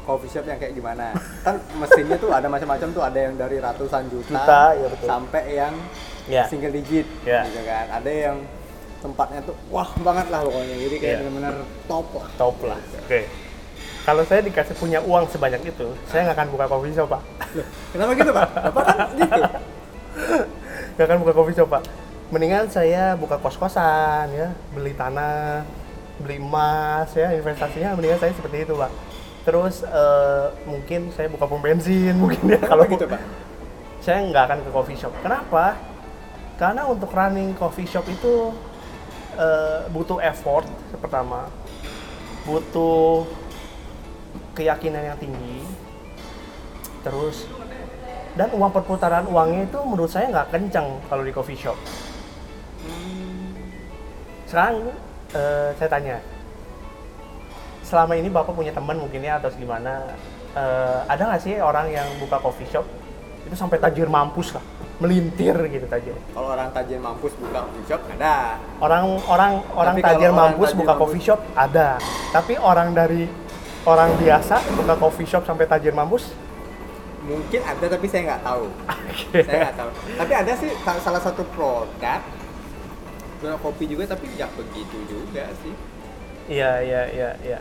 coffee 0.05 0.31
shop 0.31 0.47
yang 0.47 0.57
kayak 0.57 0.73
gimana 0.73 1.13
kan 1.43 1.61
mesinnya 1.77 2.17
tuh 2.17 2.33
ada 2.33 2.49
macam-macam 2.49 2.89
tuh 2.89 3.03
ada 3.03 3.19
yang 3.19 3.35
dari 3.35 3.59
ratusan 3.59 4.09
juta, 4.09 4.41
Juta, 4.41 4.63
ya 4.73 4.87
betul. 4.89 5.05
sampai 5.05 5.45
yang 5.53 5.75
Ya. 6.25 6.47
single 6.47 6.71
digit 6.71 7.05
Ya. 7.27 7.45
gitu 7.45 7.61
kan 7.61 7.93
ada 7.93 8.09
yang 8.09 8.37
tempatnya 9.03 9.43
tuh 9.43 9.57
wah 9.69 9.91
banget 9.99 10.31
lah 10.31 10.47
pokoknya 10.47 10.77
jadi 10.79 10.97
kayak 11.03 11.13
Ya. 11.13 11.19
benar-benar 11.27 11.55
top 11.91 12.07
lah 12.15 12.29
Top 12.39 12.57
lah. 12.63 12.79
Oke. 13.03 13.21
Kalau 14.03 14.23
saya 14.27 14.41
dikasih 14.43 14.75
punya 14.75 14.99
uang 14.99 15.31
sebanyak 15.31 15.63
itu, 15.63 15.87
saya 16.11 16.27
nggak 16.27 16.37
akan 16.39 16.49
buka 16.51 16.65
coffee 16.67 16.91
shop, 16.91 17.07
Pak. 17.07 17.23
Loh, 17.55 17.67
kenapa 17.95 18.11
gitu 18.19 18.31
pak 18.35 18.49
bapak 18.51 18.85
kan 18.87 19.09
gitu 19.15 19.41
Nggak 20.99 21.07
akan 21.07 21.19
buka 21.23 21.33
coffee 21.39 21.55
shop, 21.55 21.69
Pak. 21.71 21.83
Mendingan 22.35 22.67
saya 22.67 23.15
buka 23.15 23.39
kos-kosan, 23.39 24.27
ya. 24.35 24.51
Beli 24.75 24.91
tanah, 24.99 25.63
beli 26.19 26.43
emas, 26.43 27.15
ya. 27.15 27.31
Investasinya 27.31 27.95
mendingan 27.95 28.19
saya 28.19 28.35
seperti 28.35 28.67
itu, 28.67 28.75
Pak. 28.75 28.91
Terus 29.47 29.87
eh, 29.87 30.47
mungkin 30.67 31.15
saya 31.15 31.31
buka 31.31 31.47
pom 31.47 31.63
bensin, 31.63 32.19
mungkin 32.23 32.43
ya. 32.51 32.59
Kalau 32.59 32.83
gitu 32.91 33.07
pak 33.07 33.23
saya 34.03 34.19
nggak 34.27 34.45
akan 34.51 34.59
ke 34.67 34.71
coffee 34.75 34.99
shop. 34.99 35.15
Kenapa? 35.23 35.79
Karena 36.59 36.91
untuk 36.91 37.15
running 37.15 37.55
coffee 37.55 37.87
shop 37.87 38.03
itu 38.11 38.51
eh, 39.39 39.81
butuh 39.93 40.19
effort 40.21 40.67
pertama, 40.99 41.49
butuh 42.45 43.25
keyakinan 44.53 45.13
yang 45.13 45.19
tinggi, 45.21 45.65
terus 47.05 47.49
dan 48.33 48.49
uang 48.57 48.73
perputaran 48.73 49.29
uangnya 49.29 49.69
itu 49.69 49.79
menurut 49.85 50.09
saya 50.09 50.33
nggak 50.33 50.49
kencang 50.53 50.89
kalau 51.09 51.21
di 51.25 51.33
coffee 51.33 51.57
shop. 51.57 51.77
Sekarang 54.49 54.93
eh, 55.37 55.71
saya 55.77 55.89
tanya, 55.89 56.17
selama 57.85 58.17
ini 58.17 58.29
bapak 58.33 58.53
punya 58.53 58.73
teman 58.73 59.01
mungkin 59.01 59.21
ya 59.21 59.41
atau 59.41 59.53
gimana? 59.53 60.13
eh, 60.57 60.99
ada 61.09 61.23
nggak 61.33 61.43
sih 61.43 61.55
orang 61.61 61.89
yang 61.89 62.05
buka 62.21 62.37
coffee 62.41 62.69
shop 62.69 62.85
itu 63.43 63.57
sampai 63.57 63.81
tajir 63.81 64.07
mampus 64.07 64.55
lah, 64.55 64.65
melintir 65.03 65.57
gitu 65.67 65.85
tajir. 65.85 66.15
kalau 66.31 66.49
orang 66.49 66.71
tajir 66.71 66.97
mampus 66.97 67.35
buka 67.35 67.59
coffee 67.61 67.85
shop 67.85 68.01
ada. 68.09 68.37
Orang 68.79 69.05
orang 69.25 69.53
orang 69.73 69.95
Tapi 69.95 70.03
tajir 70.05 70.29
orang 70.29 70.39
mampus 70.41 70.69
tajir 70.69 70.79
buka 70.79 70.87
mampus- 70.89 71.01
coffee 71.03 71.25
shop 71.25 71.41
ada, 71.53 71.89
tapi 72.31 72.53
orang 72.57 72.89
dari 72.91 73.23
orang 73.83 74.11
biasa 74.15 74.55
buka 74.73 74.95
coffee 74.97 75.27
shop 75.27 75.43
sampai 75.43 75.67
tajir 75.67 75.91
mampus? 75.91 76.31
Mungkin 77.23 77.61
ada 77.61 77.87
tapi 77.89 78.07
saya 78.07 78.23
nggak 78.29 78.43
tahu. 78.43 78.65
Saya 79.33 79.59
nggak 79.65 79.77
tahu. 79.77 79.91
Tapi 80.17 80.33
ada 80.33 80.53
sih 80.55 80.71
sa- 80.79 80.99
salah 80.99 81.19
satu 81.19 81.43
produk. 81.49 82.19
Produk 83.39 83.59
kopi 83.61 83.85
juga 83.87 84.07
tapi 84.09 84.27
nggak 84.29 84.51
begitu 84.53 84.99
juga 85.05 85.47
sih. 85.59 85.75
Iya 86.43 86.83
iya 86.83 87.03
iya 87.09 87.31
iya. 87.41 87.59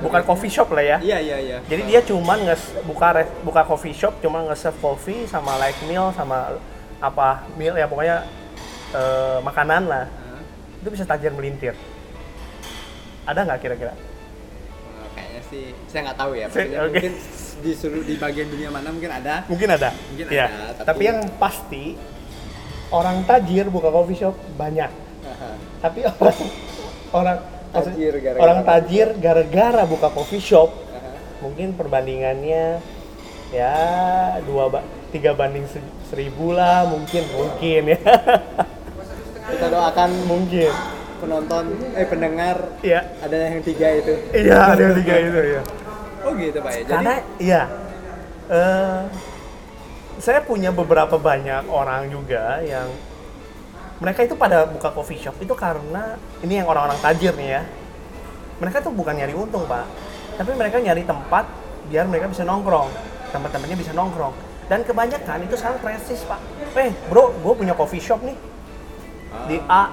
Bukan 0.00 0.24
coffee 0.24 0.48
shop 0.48 0.72
lah 0.72 0.80
ya. 0.80 0.96
iya 0.98 1.20
iya 1.20 1.36
iya. 1.38 1.58
Jadi 1.62 1.82
dia 1.84 2.00
cuman 2.00 2.40
nges 2.42 2.80
buka 2.82 3.12
buka 3.44 3.60
coffee 3.62 3.92
shop 3.92 4.16
cuma 4.18 4.40
nge-serve 4.48 4.80
coffee 4.80 5.28
sama 5.28 5.60
light 5.60 5.76
meal 5.84 6.08
sama 6.10 6.56
apa 7.02 7.28
meal 7.52 7.74
ya 7.74 7.84
pokoknya 7.84 8.22
eh, 8.94 9.38
makanan 9.40 9.82
lah. 9.84 10.06
Hah? 10.06 10.40
Itu 10.78 10.88
bisa 10.88 11.02
tajir 11.02 11.34
melintir. 11.34 11.74
Ada 13.22 13.42
nggak 13.42 13.60
kira-kira? 13.60 13.92
Eh, 13.92 15.08
kayaknya 15.12 15.42
sih 15.44 15.64
saya 15.86 16.00
nggak 16.06 16.18
tahu 16.18 16.32
ya 16.32 16.46
maksudnya 16.46 16.78
oke. 16.80 16.90
mungkin 16.90 17.12
di 17.62 17.72
seluruh 17.72 18.02
di 18.02 18.14
bagian 18.16 18.48
dunia 18.48 18.68
mana 18.68 18.88
mungkin 18.90 19.10
ada 19.10 19.46
Mungkin 19.46 19.68
ada. 19.68 19.90
Mungkin 20.10 20.24
Iya. 20.26 20.46
ada, 20.46 20.62
Tapi... 20.74 20.86
tapi- 20.88 21.04
yang 21.04 21.18
pasti 21.36 21.84
orang 22.90 23.22
tajir 23.22 23.66
buka 23.66 23.88
coffee 23.88 24.16
shop 24.16 24.34
banyak. 24.54 24.90
Tapi 25.84 26.00
orang 26.06 26.38
orang 27.12 27.38
Tajir 27.72 28.12
gara-gara 28.20 28.36
orang 28.36 28.58
coffee 28.58 28.68
tajir 28.68 29.08
gara-gara 29.16 29.82
buka 29.88 30.08
coffee 30.12 30.44
shop 30.44 30.70
mungkin 31.40 31.72
perbandingannya 31.72 32.84
ya 33.48 33.74
dua 34.44 34.68
ba- 34.68 34.84
tiga 35.08 35.32
banding 35.32 35.64
seribu 36.12 36.52
lah 36.52 36.84
mungkin 36.84 37.24
mungkin 37.32 37.82
ya. 37.96 38.00
Kita 39.48 39.66
doakan 39.72 40.10
mungkin. 40.28 40.72
penonton 41.22 41.78
eh 41.94 42.02
pendengar 42.02 42.82
iya. 42.82 43.06
ada 43.22 43.46
yang 43.46 43.62
tiga 43.62 43.94
itu. 43.94 44.10
Iya 44.34 44.74
ada 44.74 44.82
yang 44.90 44.96
tiga 44.98 45.14
itu 45.22 45.40
ya 45.54 45.62
oh 46.26 46.32
gitu 46.38 46.58
pak 46.62 46.72
ya. 46.72 46.82
Jadi 46.82 46.90
karena 46.90 47.14
iya 47.38 47.62
eh, 48.50 49.00
saya 50.22 50.40
punya 50.42 50.70
beberapa 50.70 51.18
banyak 51.18 51.66
orang 51.66 52.10
juga 52.10 52.62
yang 52.62 52.90
mereka 54.02 54.26
itu 54.26 54.34
pada 54.34 54.66
buka 54.66 54.90
coffee 54.90 55.18
shop 55.18 55.38
itu 55.38 55.54
karena 55.54 56.18
ini 56.42 56.58
yang 56.58 56.66
orang-orang 56.66 56.98
tajir 56.98 57.34
nih 57.38 57.48
ya. 57.58 57.62
Mereka 58.58 58.82
tuh 58.82 58.94
bukan 58.94 59.14
nyari 59.14 59.34
untung 59.34 59.66
pak. 59.66 59.86
Tapi 60.38 60.58
mereka 60.58 60.82
nyari 60.82 61.06
tempat 61.06 61.46
biar 61.86 62.06
mereka 62.10 62.30
bisa 62.30 62.42
nongkrong. 62.42 62.90
Teman-temannya 63.30 63.78
bisa 63.78 63.94
nongkrong 63.94 64.51
dan 64.70 64.86
kebanyakan 64.86 65.46
itu 65.46 65.54
sekarang 65.58 65.78
prestis 65.82 66.22
pak. 66.26 66.38
Eh 66.78 66.94
bro 67.10 67.34
gue 67.34 67.54
punya 67.54 67.74
coffee 67.74 68.02
shop 68.02 68.22
nih. 68.22 68.36
Ah, 69.32 69.46
di 69.48 69.56
A. 69.66 69.84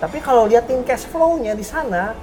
Tapi 0.00 0.18
kalau 0.24 0.48
liatin 0.48 0.80
cash 0.80 1.04
flow-nya 1.04 1.52
di 1.52 1.66
sana 1.66 2.16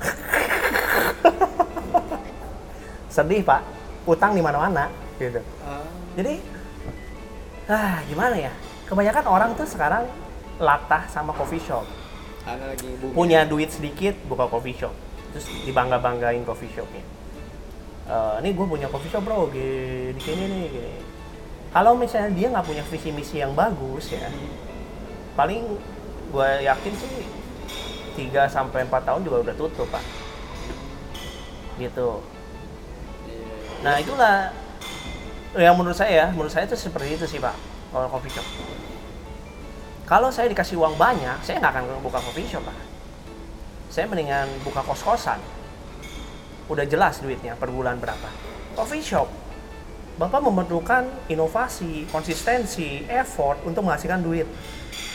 sedih 3.14 3.44
pak. 3.44 3.62
Utang 4.04 4.36
di 4.36 4.42
mana-mana 4.44 4.88
gitu. 5.20 5.40
Ah, 5.64 5.84
jadi 6.16 6.40
ah 7.68 8.00
gimana 8.08 8.36
ya? 8.36 8.52
Kebanyakan 8.84 9.24
orang 9.28 9.50
tuh 9.56 9.68
sekarang 9.68 10.08
latah 10.60 11.08
sama 11.12 11.32
coffee 11.32 11.60
shop. 11.60 11.84
Lagi 12.44 12.88
punya 13.16 13.48
duit 13.48 13.72
sedikit 13.72 14.12
buka 14.28 14.48
coffee 14.48 14.76
shop. 14.76 14.92
Terus 15.32 15.48
dibangga 15.64 15.98
banggain 15.98 16.44
coffee 16.46 16.70
shopnya 16.70 17.13
Eh, 18.04 18.34
ini 18.44 18.52
gue 18.52 18.66
punya 18.68 18.84
coffee 18.92 19.08
shop 19.08 19.24
bro 19.24 19.48
di 19.48 20.12
sini 20.20 20.44
nih 20.44 20.64
gini. 20.68 20.92
kalau 21.72 21.96
misalnya 21.96 22.36
dia 22.36 22.52
nggak 22.52 22.68
punya 22.68 22.84
visi 22.84 23.08
misi 23.08 23.40
yang 23.40 23.56
bagus 23.56 24.12
ya 24.12 24.28
paling 25.32 25.80
gue 26.28 26.48
yakin 26.68 26.92
sih 27.00 27.24
3 28.28 28.44
sampai 28.44 28.84
4 28.84 29.08
tahun 29.08 29.24
juga 29.24 29.48
udah 29.48 29.54
tutup 29.56 29.88
pak 29.88 30.04
gitu 31.80 32.20
Iya. 33.24 33.48
Nah 33.80 33.94
itulah 33.96 34.52
yang 35.56 35.72
menurut 35.80 35.96
saya, 35.96 36.28
menurut 36.36 36.52
saya 36.52 36.68
itu 36.68 36.76
seperti 36.76 37.16
itu 37.16 37.24
sih 37.24 37.40
pak 37.40 37.56
kalau 37.88 38.12
coffee 38.12 38.36
shop. 38.36 38.44
Kalau 40.04 40.28
saya 40.28 40.52
dikasih 40.52 40.76
uang 40.76 41.00
banyak, 41.00 41.40
saya 41.40 41.56
nggak 41.56 41.72
akan 41.72 41.84
buka 42.04 42.20
coffee 42.20 42.44
shop 42.44 42.68
pak. 42.68 42.76
Saya 43.88 44.04
mendingan 44.12 44.44
buka 44.60 44.84
kos 44.84 45.00
kosan. 45.00 45.40
Udah 46.64 46.84
jelas 46.88 47.20
duitnya 47.20 47.52
per 47.60 47.68
bulan 47.68 48.00
berapa. 48.00 48.28
Coffee 48.72 49.04
shop, 49.04 49.28
bapak 50.16 50.40
memerlukan 50.40 51.04
inovasi, 51.28 52.08
konsistensi, 52.08 53.04
effort 53.06 53.60
untuk 53.68 53.84
menghasilkan 53.84 54.24
duit. 54.24 54.48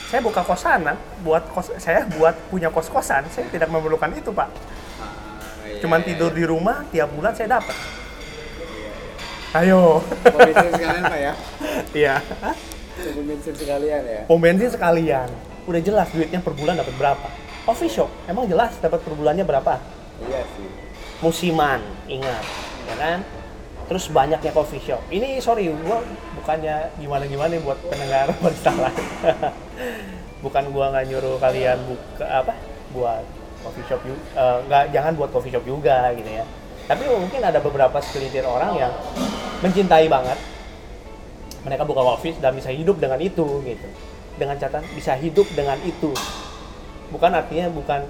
Saya 0.09 0.21
buka 0.25 0.41
kosan, 0.41 0.85
buat 1.21 1.43
kos, 1.53 1.69
saya 1.77 2.05
buat 2.17 2.33
punya 2.49 2.69
kos 2.73 2.89
kosan, 2.89 3.25
saya 3.29 3.45
tidak 3.49 3.69
memerlukan 3.69 4.09
itu 4.13 4.33
pak. 4.33 4.49
Ah, 4.97 5.13
iya, 5.69 5.81
Cuman 5.85 6.01
iya, 6.01 6.07
tidur 6.13 6.31
iya. 6.33 6.37
di 6.37 6.43
rumah, 6.49 6.77
tiap 6.89 7.09
bulan 7.13 7.33
saya 7.33 7.61
dapat. 7.61 7.77
Ayo. 9.49 10.05
Bensin 10.29 10.69
sekalian 10.77 11.03
pak 11.09 11.19
ya 11.19 11.33
Iya. 11.89 12.15
Bensin 12.99 13.55
sekalian 13.57 14.01
ya 14.05 14.21
Pom 14.29 14.37
bensin 14.37 14.69
sekalian. 14.69 15.29
Udah 15.65 15.81
jelas 15.81 16.07
duitnya 16.13 16.37
per 16.41 16.53
bulan 16.53 16.77
dapat 16.77 16.93
berapa. 16.97 17.27
Coffee 17.65 17.89
shop 17.89 18.09
emang 18.29 18.45
jelas 18.45 18.77
dapat 18.77 19.01
per 19.01 19.13
bulannya 19.17 19.45
berapa. 19.45 19.77
iya 20.19 20.43
sih 20.57 20.88
Musiman, 21.19 21.83
ingat, 22.07 22.43
ya 22.87 22.95
kan? 22.95 23.19
Terus 23.91 24.07
banyaknya 24.13 24.51
coffee 24.55 24.79
shop. 24.79 25.01
Ini 25.11 25.41
sorry, 25.43 25.67
gua 25.83 25.99
bukannya 26.39 26.93
gimana-gimana 27.01 27.59
buat 27.59 27.79
pendengar 27.89 28.31
bersalah. 28.45 28.93
Bukan 30.39 30.71
gua 30.71 30.95
nggak 30.95 31.05
nyuruh 31.11 31.35
kalian 31.41 31.75
buka 31.83 32.25
apa 32.25 32.53
buat 32.95 33.25
coffee 33.65 33.85
shop 33.91 34.01
juga, 34.07 34.23
nggak 34.69 34.83
jangan 34.95 35.13
buat 35.19 35.29
coffee 35.35 35.51
shop 35.51 35.65
juga 35.67 36.15
gitu 36.15 36.29
ya. 36.29 36.45
Tapi 36.87 37.03
mungkin 37.11 37.41
ada 37.43 37.59
beberapa 37.59 37.99
segelintir 37.99 38.47
orang 38.47 38.79
yang 38.79 38.93
mencintai 39.59 40.07
banget 40.07 40.39
mereka 41.63 41.83
buka 41.83 42.01
coffee 42.01 42.35
dan 42.39 42.55
bisa 42.55 42.71
hidup 42.71 42.95
dengan 42.99 43.19
itu 43.19 43.45
gitu 43.67 43.87
dengan 44.39 44.55
catatan 44.55 44.87
bisa 44.95 45.19
hidup 45.19 45.43
dengan 45.51 45.75
itu 45.83 46.15
bukan 47.11 47.31
artinya 47.35 47.67
bukan 47.67 48.07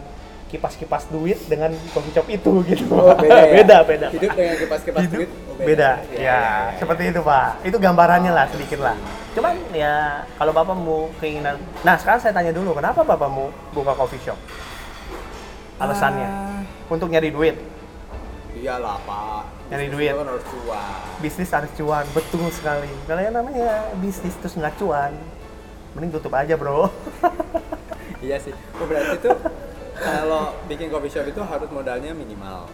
kipas-kipas 0.49 1.05
duit 1.13 1.37
dengan 1.45 1.69
coffee 1.93 2.13
shop 2.13 2.27
itu 2.27 2.53
gitu. 2.73 2.89
Oh, 2.89 3.13
beda 3.13 3.41
ya? 3.45 3.53
beda 3.61 3.77
beda. 3.85 4.07
Hidup 4.09 4.31
dengan 4.33 4.55
kipas-kipas 4.57 5.05
duit 5.07 5.29
oh, 5.29 5.55
beda, 5.61 6.01
Ya, 6.11 6.17
ya, 6.17 6.41
seperti 6.81 7.13
itu 7.13 7.21
pak. 7.21 7.61
Itu 7.61 7.77
gambarannya 7.77 8.33
lah 8.33 8.49
sedikit 8.49 8.81
lah. 8.81 8.97
Cuman 9.37 9.55
ya 9.71 10.25
kalau 10.41 10.51
bapak 10.51 10.73
mau 10.73 11.07
keinginan 11.21 11.61
nah 11.85 11.95
sekarang 11.95 12.19
saya 12.19 12.33
tanya 12.33 12.49
dulu 12.49 12.73
kenapa 12.73 13.05
bapak 13.05 13.29
mau 13.29 13.53
buka 13.71 13.93
coffee 13.93 14.19
shop? 14.25 14.39
Alasannya? 15.79 16.27
Ah, 16.27 16.59
untuk 16.91 17.07
nyari 17.07 17.29
duit? 17.31 17.55
Iyalah 18.57 18.97
pak. 19.05 19.43
Nyari 19.69 19.85
Bisnis 19.87 19.95
duit. 19.95 20.11
kan 20.17 20.27
harus 20.27 20.45
cuan. 20.49 20.91
Bisnis 21.21 21.49
harus 21.53 21.71
cuan 21.77 22.05
betul 22.11 22.45
sekali. 22.49 22.91
Kalau 23.05 23.21
yang 23.21 23.35
namanya 23.37 23.93
bisnis 24.01 24.33
terus 24.41 24.57
nggak 24.57 24.75
cuan 24.81 25.13
mending 25.93 26.11
tutup 26.17 26.33
aja 26.33 26.57
bro. 26.57 26.89
Iya 28.19 28.35
sih. 28.35 28.51
Oh, 28.75 28.83
berarti 28.83 29.15
tuh 29.23 29.31
kalau 29.99 30.43
bikin 30.65 30.87
coffee 30.87 31.11
shop 31.11 31.27
itu 31.27 31.41
harus 31.43 31.69
modalnya 31.69 32.11
minimal 32.15 32.65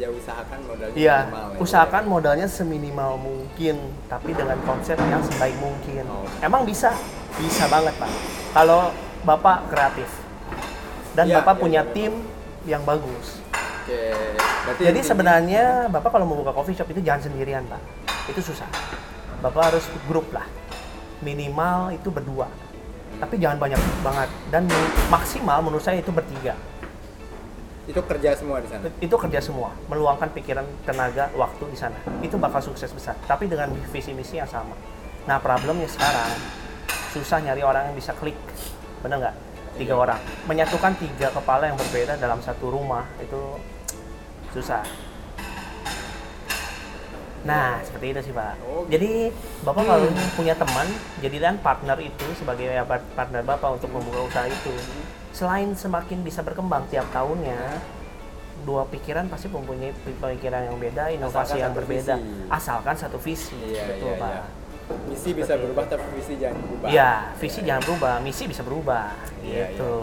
ya 0.00 0.08
usahakan 0.08 0.60
modalnya 0.64 0.96
Iya, 0.96 1.16
minimal 1.28 1.46
ya. 1.52 1.58
usahakan 1.60 2.04
modalnya 2.08 2.48
seminimal 2.48 3.20
mungkin, 3.20 3.76
tapi 4.08 4.32
dengan 4.32 4.56
konsep 4.64 4.96
yang 4.96 5.20
sebaik 5.20 5.52
mungkin. 5.60 6.08
Oh. 6.08 6.24
Emang 6.40 6.64
bisa, 6.64 6.96
bisa 7.36 7.68
banget 7.68 7.92
pak. 8.00 8.08
Kalau 8.56 8.88
bapak 9.22 9.68
kreatif 9.68 10.08
dan 11.12 11.28
Iya, 11.28 11.44
bapak 11.44 11.54
iya, 11.56 11.62
punya 11.62 11.82
iya. 11.84 11.92
tim 11.92 12.12
yang 12.64 12.82
bagus. 12.82 13.38
oke 13.82 14.02
berarti 14.62 14.82
Jadi 14.86 15.00
sebenarnya 15.02 15.64
bapak 15.90 16.10
kalau 16.14 16.22
mau 16.24 16.38
buka 16.38 16.54
coffee 16.54 16.72
shop 16.72 16.88
itu 16.88 17.02
jangan 17.02 17.28
sendirian 17.28 17.66
pak, 17.68 17.82
itu 18.30 18.40
susah. 18.40 18.66
Bapak 19.42 19.74
harus 19.74 19.84
grup 20.06 20.30
lah, 20.30 20.46
minimal 21.20 21.90
itu 21.92 22.08
berdua. 22.08 22.46
Tapi 23.22 23.38
jangan 23.38 23.62
banyak 23.62 23.78
banget. 24.02 24.28
Dan 24.50 24.66
maksimal 25.06 25.62
menurut 25.62 25.84
saya 25.86 26.02
itu 26.02 26.10
bertiga. 26.10 26.58
itu 27.82 27.98
kerja 27.98 28.38
semua 28.38 28.62
di 28.62 28.70
sana? 28.70 28.86
Itu 29.02 29.18
kerja 29.18 29.42
semua. 29.42 29.74
Meluangkan 29.90 30.30
pikiran 30.30 30.62
tenaga 30.86 31.30
waktu 31.34 31.66
di 31.66 31.74
sana. 31.74 31.98
Itu 32.22 32.38
bakal 32.38 32.62
sukses 32.62 32.90
besar. 32.94 33.18
Tapi 33.26 33.50
dengan 33.50 33.74
visi 33.90 34.14
misi 34.14 34.38
yang 34.38 34.46
sama. 34.46 34.78
Nah 35.26 35.42
problemnya 35.42 35.90
sekarang 35.90 36.30
susah 37.10 37.42
nyari 37.42 37.62
orang 37.66 37.90
yang 37.90 37.96
bisa 37.98 38.14
klik. 38.14 38.38
Bener 39.02 39.18
nggak? 39.18 39.34
Tiga 39.82 39.94
Iya. 39.98 40.02
orang. 40.02 40.20
Menyatukan 40.46 40.94
tiga 40.94 41.34
kepala 41.34 41.74
yang 41.74 41.78
berbeda 41.78 42.14
dalam 42.22 42.38
satu 42.38 42.70
rumah 42.70 43.02
itu 43.18 43.58
susah 44.54 44.86
nah 47.42 47.82
seperti 47.82 48.06
itu 48.10 48.20
sih 48.22 48.32
pak. 48.32 48.54
Oh, 48.62 48.86
jadi 48.86 49.34
bapak 49.62 49.82
kalau 49.82 50.06
punya 50.32 50.54
teman 50.54 50.86
jadikan 51.18 51.58
partner 51.58 51.98
itu 51.98 52.26
sebagai 52.34 52.66
ya, 52.66 52.86
partner 52.86 53.42
bapak 53.42 53.76
untuk 53.76 53.90
membuka 53.90 54.20
usaha 54.24 54.46
itu. 54.46 54.70
Selain 55.32 55.66
semakin 55.72 56.20
bisa 56.20 56.40
berkembang 56.40 56.86
tiap 56.86 57.08
tahunnya 57.10 57.82
dua 58.62 58.86
pikiran 58.86 59.26
pasti 59.26 59.50
mempunyai 59.50 59.90
pemikiran 59.90 60.70
yang 60.70 60.78
beda 60.78 61.10
inovasi 61.10 61.58
Asalkan 61.58 61.62
yang 61.62 61.72
berbeda. 61.74 62.14
visi. 62.14 62.46
asalkan 62.46 62.94
satu 62.94 63.18
visi. 63.18 63.58
Iya 63.58 63.82
betul 63.90 64.06
iya 64.08 64.22
pak. 64.22 64.30
iya. 64.30 64.42
Misi 65.08 65.30
bisa 65.32 65.46
Seperti 65.48 65.62
berubah 65.64 65.84
tapi 65.88 66.04
visi 66.14 66.34
jangan 66.36 66.58
berubah. 66.60 66.86
Iya, 66.86 67.12
visi 67.40 67.60
jangan 67.64 67.82
berubah, 67.82 68.14
misi 68.20 68.44
bisa 68.44 68.62
berubah, 68.62 69.08
Iya, 69.40 69.66
gitu. 69.72 69.94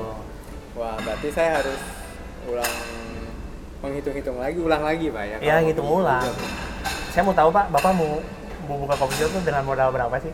wah 0.74 0.98
berarti 0.98 1.30
saya 1.30 1.62
harus 1.62 1.78
ulang 2.50 2.76
menghitung-hitung 3.80 4.36
lagi 4.36 4.58
ulang 4.58 4.84
lagi 4.84 5.08
pak 5.08 5.24
ya. 5.24 5.38
Ya, 5.40 5.56
ngitung 5.62 5.86
bikin 5.86 6.00
ulang. 6.04 6.24
shop. 6.26 6.38
Saya 7.10 7.22
mau 7.22 7.34
tahu 7.34 7.50
pak, 7.50 7.66
bapak 7.70 7.92
mau 7.92 8.22
buka 8.70 8.96
coffee 8.96 9.18
shop 9.18 9.30
tuh 9.32 9.42
dengan 9.44 9.64
modal 9.64 9.90
berapa 9.90 10.14
sih? 10.20 10.34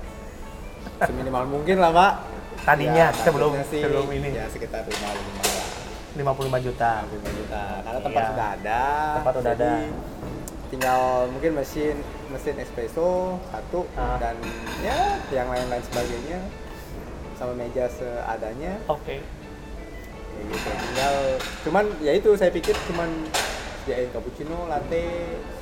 seminimal 0.97 1.43
mungkin 1.45 1.75
lah 1.75 1.91
pak 1.91 2.13
Tadinya, 2.61 3.09
Ya, 3.09 3.13
sebelum 3.13 3.51
sih, 3.67 3.83
sebelum 3.83 4.07
ini 4.09 4.31
ya 4.31 4.45
sekitar 4.47 4.81
lima 4.83 5.09
lima 5.11 5.43
lah 5.43 5.67
55 6.15 6.65
juta. 6.65 6.91
55 7.03 7.35
juta 7.35 7.63
karena 7.81 7.99
tempat 7.99 8.15
Iya. 8.17 8.29
sudah 8.31 8.47
ada 8.49 8.81
Tempat 9.19 9.33
udah 9.35 9.43
jadi 9.49 9.59
ada. 9.59 9.73
tinggal 10.65 10.99
mungkin 11.29 11.51
mesin 11.53 11.95
mesin 12.27 12.55
espresso 12.57 13.09
satu 13.45 13.83
Ah. 13.93 14.15
dan 14.17 14.39
ya 14.79 14.97
yang 15.29 15.47
lain-lain 15.47 15.83
sebagainya 15.83 16.39
sama 17.33 17.51
meja 17.53 17.85
seadanya 17.87 18.79
Oke. 18.87 19.19
ya 20.31 20.41
gitu 20.45 20.69
tinggal 20.71 21.15
cuman 21.61 21.83
ya 21.99 22.11
itu 22.13 22.29
saya 22.33 22.49
pikir 22.49 22.73
cuman 22.85 23.09
sediain 23.85 24.09
cappuccino 24.09 24.65
latte 24.65 25.05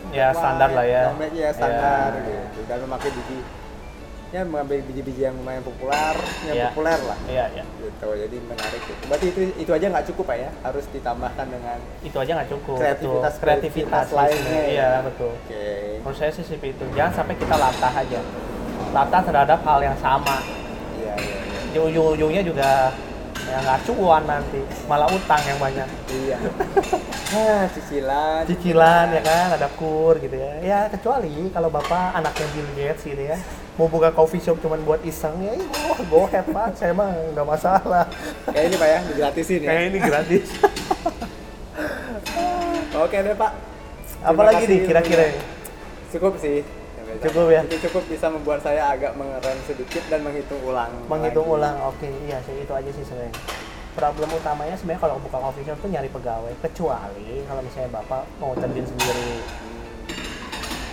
Ya, 0.10 0.30
white, 0.30 0.40
standar 0.40 0.70
lah 0.72 0.86
ya. 0.86 1.04
black, 1.12 1.34
ya 1.34 1.50
standar 1.52 2.10
Ya. 2.16 2.24
gitu 2.24 2.60
dan 2.64 2.78
memakai 2.80 3.12
biji 3.12 3.38
ya 4.32 4.42
mengambil 4.42 4.82
biji-biji 4.84 5.22
yang 5.22 5.36
lumayan 5.36 5.62
populer 5.62 6.16
yang 6.44 6.56
Ya. 6.56 6.66
populer 6.68 7.00
lah 7.04 7.20
Iya, 7.28 7.46
iya. 7.54 7.64
gitu 7.78 8.08
jadi 8.10 8.38
menarik 8.42 8.82
gitu 8.82 9.04
berarti 9.06 9.26
itu 9.28 9.40
itu 9.60 9.72
aja 9.72 9.86
nggak 9.92 10.06
cukup 10.10 10.24
pak 10.26 10.38
ya 10.40 10.50
harus 10.64 10.86
ditambahkan 10.90 11.46
dengan 11.46 11.78
Itu 12.02 12.18
aja 12.18 12.32
nggak 12.34 12.50
cukup. 12.50 12.76
kreativitas 12.80 13.04
betul. 13.30 13.44
kreativitas 13.44 13.84
kreativitas 13.84 14.08
lainnya 14.10 14.58
ya. 14.58 14.72
Iya, 14.72 14.90
betul. 15.04 15.32
oke 15.36 15.66
Menurut 16.00 16.18
saya 16.18 16.32
sih 16.32 16.44
seperti 16.44 16.68
itu. 16.74 16.86
Jangan 16.94 17.14
sampai 17.14 17.36
kita 17.38 17.56
latah 17.56 17.94
aja. 17.94 18.20
Latah 18.90 19.22
terhadap 19.22 19.60
hal 19.62 19.80
yang 19.84 19.98
sama. 20.00 20.36
iya 20.96 21.14
iya 21.16 21.38
iya 21.44 21.60
Di 21.70 21.78
ujung-ujungnya 21.80 22.42
juga 22.42 22.70
ya 23.50 23.58
nggak 23.62 23.80
cuan 23.88 24.24
nanti, 24.26 24.62
malah 24.88 25.08
utang 25.12 25.42
yang 25.46 25.60
banyak. 25.60 25.88
iya. 26.12 26.38
Ah, 27.34 27.66
cicilan. 27.66 28.46
Cicilan 28.46 29.10
ya 29.10 29.22
kan 29.26 29.58
ada 29.58 29.66
kur 29.74 30.22
gitu 30.22 30.38
ya. 30.38 30.54
Ya 30.62 30.80
kecuali 30.86 31.50
kalau 31.50 31.74
bapak 31.74 32.14
anaknya 32.14 32.46
Bill 32.54 32.70
Gates 32.78 33.10
gitu 33.10 33.26
ya. 33.26 33.42
Mau 33.74 33.90
buka 33.90 34.14
coffee 34.14 34.38
shop 34.38 34.62
cuman 34.62 34.86
buat 34.86 35.02
iseng 35.02 35.42
ya 35.42 35.58
wah 35.90 35.98
go 36.14 36.30
ahead 36.30 36.46
pak. 36.46 36.78
Saya 36.78 36.94
mah 36.94 37.10
nggak 37.34 37.48
masalah. 37.50 38.06
Kayak 38.54 38.66
ini 38.70 38.76
pak 38.78 38.86
ya 38.86 39.00
digratisin 39.10 39.60
ya. 39.66 39.70
Kayak 39.74 39.84
ini 39.90 39.98
gratis. 40.06 40.48
Oke 43.02 43.18
deh 43.18 43.34
pak. 43.34 43.52
Apalagi 44.22 44.64
nih 44.70 44.80
kira-kira? 44.86 45.26
cukup 46.14 46.38
sih 46.38 46.62
Cukup 47.22 47.46
ya? 47.54 47.62
itu 47.68 47.78
cukup 47.90 48.04
bisa 48.10 48.26
membuat 48.32 48.60
saya 48.64 48.90
agak 48.90 49.14
mengerem 49.14 49.58
sedikit 49.68 50.04
dan 50.10 50.26
menghitung 50.26 50.62
ulang. 50.66 50.92
Menghitung 51.06 51.46
lagi. 51.46 51.56
ulang 51.60 51.76
oke. 51.92 52.10
Iya 52.26 52.38
sih 52.48 52.56
itu 52.64 52.74
aja 52.74 52.90
sih 52.90 53.04
sebenarnya. 53.06 53.36
Problem 53.94 54.30
utamanya 54.34 54.74
sebenarnya 54.74 55.02
kalau 55.06 55.22
buka 55.22 55.38
coffee 55.38 55.66
shop 55.70 55.78
tuh 55.78 55.90
nyari 55.94 56.10
pegawai 56.10 56.54
kecuali 56.66 57.46
kalau 57.46 57.62
misalnya 57.62 57.90
bapak 57.94 58.26
mau 58.42 58.58
terjun 58.58 58.86
sendiri. 58.90 59.38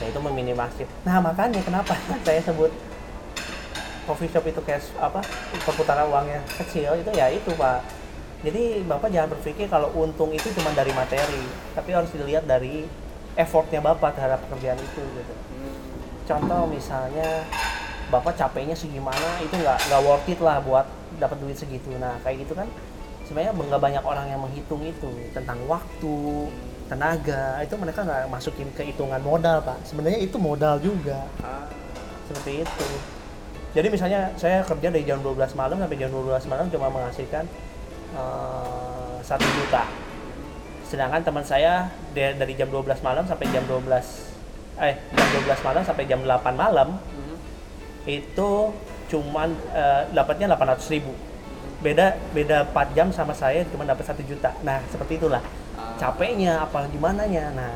Ya 0.00 0.06
itu 0.08 0.20
meminimalisir 0.20 0.88
nah 1.04 1.20
makanya 1.20 1.60
kenapa 1.60 1.92
saya 2.26 2.40
sebut 2.40 2.72
coffee 4.08 4.30
shop 4.32 4.44
itu 4.48 4.60
cash 4.64 4.90
apa 4.96 5.20
perputaran 5.62 6.08
uangnya 6.08 6.40
kecil 6.60 6.96
itu 6.96 7.10
ya 7.14 7.28
itu 7.30 7.52
pak. 7.54 7.84
Jadi 8.40 8.88
bapak 8.88 9.12
jangan 9.12 9.36
berpikir 9.36 9.68
kalau 9.68 9.92
untung 9.92 10.32
itu 10.32 10.48
cuma 10.56 10.72
dari 10.72 10.92
materi 10.96 11.44
tapi 11.76 11.90
harus 11.92 12.08
dilihat 12.10 12.48
dari 12.48 12.88
effortnya 13.36 13.84
bapak 13.84 14.16
terhadap 14.16 14.40
pekerjaan 14.48 14.80
itu 14.80 15.02
gitu. 15.04 15.34
Hmm. 15.54 15.59
Contoh 16.28 16.68
misalnya 16.68 17.44
bapak 18.10 18.34
capeknya 18.34 18.74
segimana 18.74 19.38
itu 19.38 19.54
nggak 19.54 19.78
nggak 19.86 20.02
worth 20.02 20.26
it 20.26 20.40
lah 20.42 20.58
buat 20.60 20.86
dapat 21.16 21.38
duit 21.40 21.56
segitu. 21.56 21.94
Nah 21.96 22.18
kayak 22.26 22.44
gitu 22.44 22.52
kan 22.58 22.66
sebenarnya 23.24 23.54
nggak 23.54 23.82
banyak 23.82 24.04
orang 24.04 24.26
yang 24.28 24.40
menghitung 24.42 24.82
itu. 24.82 25.10
Tentang 25.30 25.58
waktu 25.70 26.14
tenaga 26.90 27.62
itu 27.62 27.74
mereka 27.78 28.02
nggak 28.02 28.26
masukin 28.26 28.68
ke 28.74 28.82
hitungan 28.90 29.22
modal 29.22 29.62
pak. 29.62 29.78
Sebenarnya 29.86 30.18
itu 30.18 30.36
modal 30.36 30.82
juga. 30.82 31.24
Seperti 32.26 32.66
itu. 32.66 32.88
Jadi 33.70 33.86
misalnya 33.86 34.34
saya 34.34 34.66
kerja 34.66 34.90
dari 34.90 35.06
jam 35.06 35.22
12 35.22 35.54
malam 35.54 35.78
sampai 35.78 35.94
jam 35.94 36.10
12 36.10 36.50
malam 36.50 36.66
cuma 36.66 36.90
menghasilkan 36.90 37.46
eh, 38.18 39.16
satu 39.22 39.46
juta. 39.46 39.86
Sedangkan 40.82 41.22
teman 41.22 41.46
saya 41.46 41.86
dari 42.10 42.58
jam 42.58 42.66
12 42.66 42.98
malam 43.06 43.22
sampai 43.22 43.46
jam 43.54 43.62
12 43.70 44.29
eh 44.80 44.94
jam 45.12 45.28
12 45.44 45.66
malam 45.66 45.82
sampai 45.84 46.04
jam 46.08 46.20
8 46.24 46.56
malam 46.56 46.96
mhm. 46.96 47.36
itu 48.08 48.50
cuman 49.12 49.52
eh, 49.76 50.02
dapatnya 50.16 50.56
800 50.56 50.94
ribu. 50.96 51.12
Beda 51.80 52.16
beda 52.32 52.68
4 52.72 52.96
jam 52.96 53.08
sama 53.12 53.32
saya 53.36 53.64
cuma 53.68 53.84
dapat 53.84 54.04
satu 54.04 54.24
juta. 54.24 54.56
Nah 54.64 54.80
seperti 54.88 55.20
itulah. 55.20 55.44
Ah. 55.80 55.96
capeknya 55.96 56.60
apa 56.60 56.84
gimana 56.92 57.24
nya 57.24 57.48
nah 57.56 57.72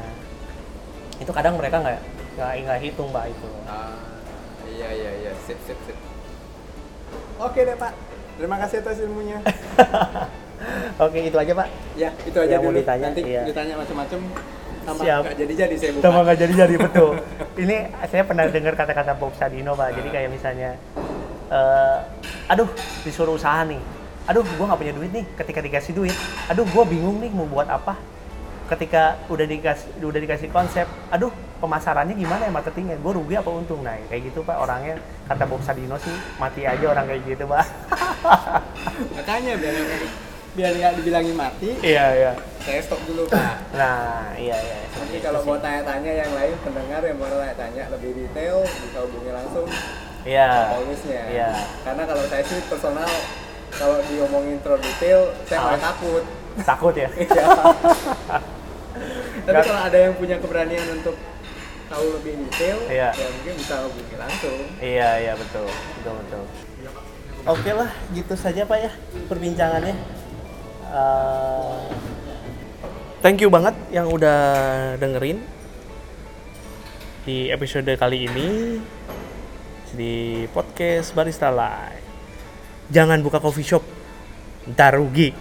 itu 1.16 1.30
kadang 1.32 1.56
mereka 1.56 1.80
nggak 1.80 2.00
nggak 2.36 2.50
nggak 2.66 2.78
hitung 2.82 3.08
mbak 3.14 3.30
itu. 3.30 3.48
Ah, 3.64 4.18
iya 4.66 4.88
iya 4.92 5.10
iya. 5.24 5.32
Sip 5.46 5.58
sip 5.64 5.78
sip. 5.86 5.98
Oke 7.38 7.62
deh 7.62 7.76
pak. 7.78 7.92
Terima 8.34 8.56
kasih 8.58 8.82
atas 8.82 8.98
ilmunya. 8.98 9.38
Oke 11.04 11.18
itu 11.22 11.36
aja 11.38 11.52
pak. 11.54 11.68
Ya 11.94 12.10
itu 12.26 12.38
aja 12.38 12.58
Yang 12.58 12.62
mau 12.62 12.72
dulu. 12.74 12.80
ditanya, 12.82 13.06
nanti 13.10 13.22
iya. 13.22 13.42
ditanya 13.46 13.74
macam-macam 13.78 14.20
tambah 14.84 15.04
Siap. 15.04 15.22
nggak 15.24 15.36
jadi-jadi 15.40 15.74
saya 15.80 15.90
buka 15.96 16.04
Sama 16.04 16.18
nggak 16.22 16.38
jadi-jadi 16.44 16.74
betul. 16.86 17.10
Ini 17.56 17.76
saya 18.06 18.22
pernah 18.28 18.44
dengar 18.52 18.74
kata-kata 18.76 19.12
Bob 19.16 19.32
Sadino 19.34 19.72
pak. 19.72 19.96
Jadi 19.96 20.08
kayak 20.12 20.28
misalnya, 20.30 20.70
eh, 21.48 21.98
aduh 22.52 22.68
disuruh 23.02 23.34
usaha 23.34 23.64
nih. 23.64 23.80
Aduh 24.28 24.44
gua 24.56 24.72
nggak 24.72 24.80
punya 24.80 24.94
duit 24.94 25.10
nih. 25.10 25.24
Ketika 25.34 25.60
dikasih 25.64 25.92
duit, 25.96 26.16
aduh 26.46 26.64
gua 26.68 26.84
bingung 26.84 27.18
nih 27.18 27.32
mau 27.32 27.48
buat 27.48 27.66
apa. 27.66 27.96
Ketika 28.64 29.20
udah 29.28 29.44
dikasih 29.44 30.00
udah 30.00 30.20
dikasih 30.24 30.48
konsep, 30.48 30.88
aduh 31.12 31.28
pemasarannya 31.60 32.16
gimana 32.16 32.48
ya 32.48 32.52
marketingnya? 32.52 32.96
Gue 32.96 33.12
rugi 33.12 33.36
apa 33.36 33.52
untung? 33.52 33.84
Nah 33.84 33.92
kayak 34.08 34.32
gitu 34.32 34.40
pak 34.40 34.56
orangnya 34.56 34.96
kata 35.28 35.44
Bob 35.44 35.60
Sadino 35.60 36.00
sih 36.00 36.12
mati 36.40 36.64
aja 36.64 36.84
orang 36.88 37.04
kayak 37.04 37.22
gitu 37.28 37.44
pak. 37.44 37.64
makanya 39.12 39.52
biar 39.60 39.74
biar 40.54 40.70
nggak 40.70 40.92
dibilangin 40.98 41.34
mati 41.34 41.70
iya 41.82 42.04
iya. 42.14 42.32
saya 42.62 42.78
stop 42.80 43.02
dulu 43.04 43.26
pak 43.26 43.58
Nah 43.74 44.30
iya 44.38 44.54
iya. 44.54 44.78
nanti 44.94 45.18
kalau 45.18 45.42
mau 45.42 45.58
tanya-tanya 45.58 46.12
yang 46.14 46.30
lain 46.30 46.54
pendengar 46.62 47.02
yang 47.02 47.18
mau 47.18 47.26
tanya-tanya 47.26 47.90
lebih 47.90 48.10
detail 48.14 48.62
bisa 48.62 48.98
hubungi 49.02 49.30
langsung 49.30 49.66
Iya. 50.24 50.72
Paulusnya 50.72 51.22
Iya. 51.28 51.50
karena 51.84 52.02
kalau 52.06 52.24
saya 52.30 52.42
sih 52.46 52.62
personal 52.64 53.10
kalau 53.74 53.98
diomongin 54.06 54.56
terlalu 54.62 54.86
detail 54.86 55.20
saya 55.44 55.58
Ah. 55.58 55.64
malah 55.68 55.82
takut 55.84 56.24
Takut 56.56 56.94
ya. 56.94 57.10
Iya. 57.18 57.44
Tapi 59.44 59.60
kalau 59.60 59.82
ada 59.82 59.98
yang 59.98 60.14
punya 60.14 60.38
keberanian 60.38 60.86
untuk 60.94 61.18
tahu 61.84 62.06
lebih 62.14 62.46
detail, 62.46 62.78
Iya. 62.86 63.10
ya 63.10 63.26
mungkin 63.28 63.54
bisa 63.58 63.74
hubungi 63.84 64.16
langsung. 64.16 64.58
Iya 64.78 65.08
iya 65.20 65.32
betul 65.34 65.66
betul 65.98 66.14
betul. 66.22 66.42
oke 67.44 67.70
lah 67.76 67.90
gitu 68.08 68.32
saja 68.32 68.64
pak 68.64 68.78
ya 68.80 68.92
perbincangannya 69.28 69.92
Eh, 70.94 71.74
thank 73.18 73.42
you 73.42 73.50
banget 73.50 73.74
yang 73.90 74.06
udah 74.06 74.38
dengerin 74.94 75.42
di 77.26 77.50
episode 77.50 77.90
kali 77.98 78.30
ini 78.30 78.78
di 79.90 80.46
podcast 80.54 81.10
Barista 81.18 81.50
Live. 81.50 82.06
Jangan 82.94 83.26
buka 83.26 83.42
coffee 83.42 83.66
shop 83.66 83.82
ntar 84.70 84.94
rugi 84.94 85.34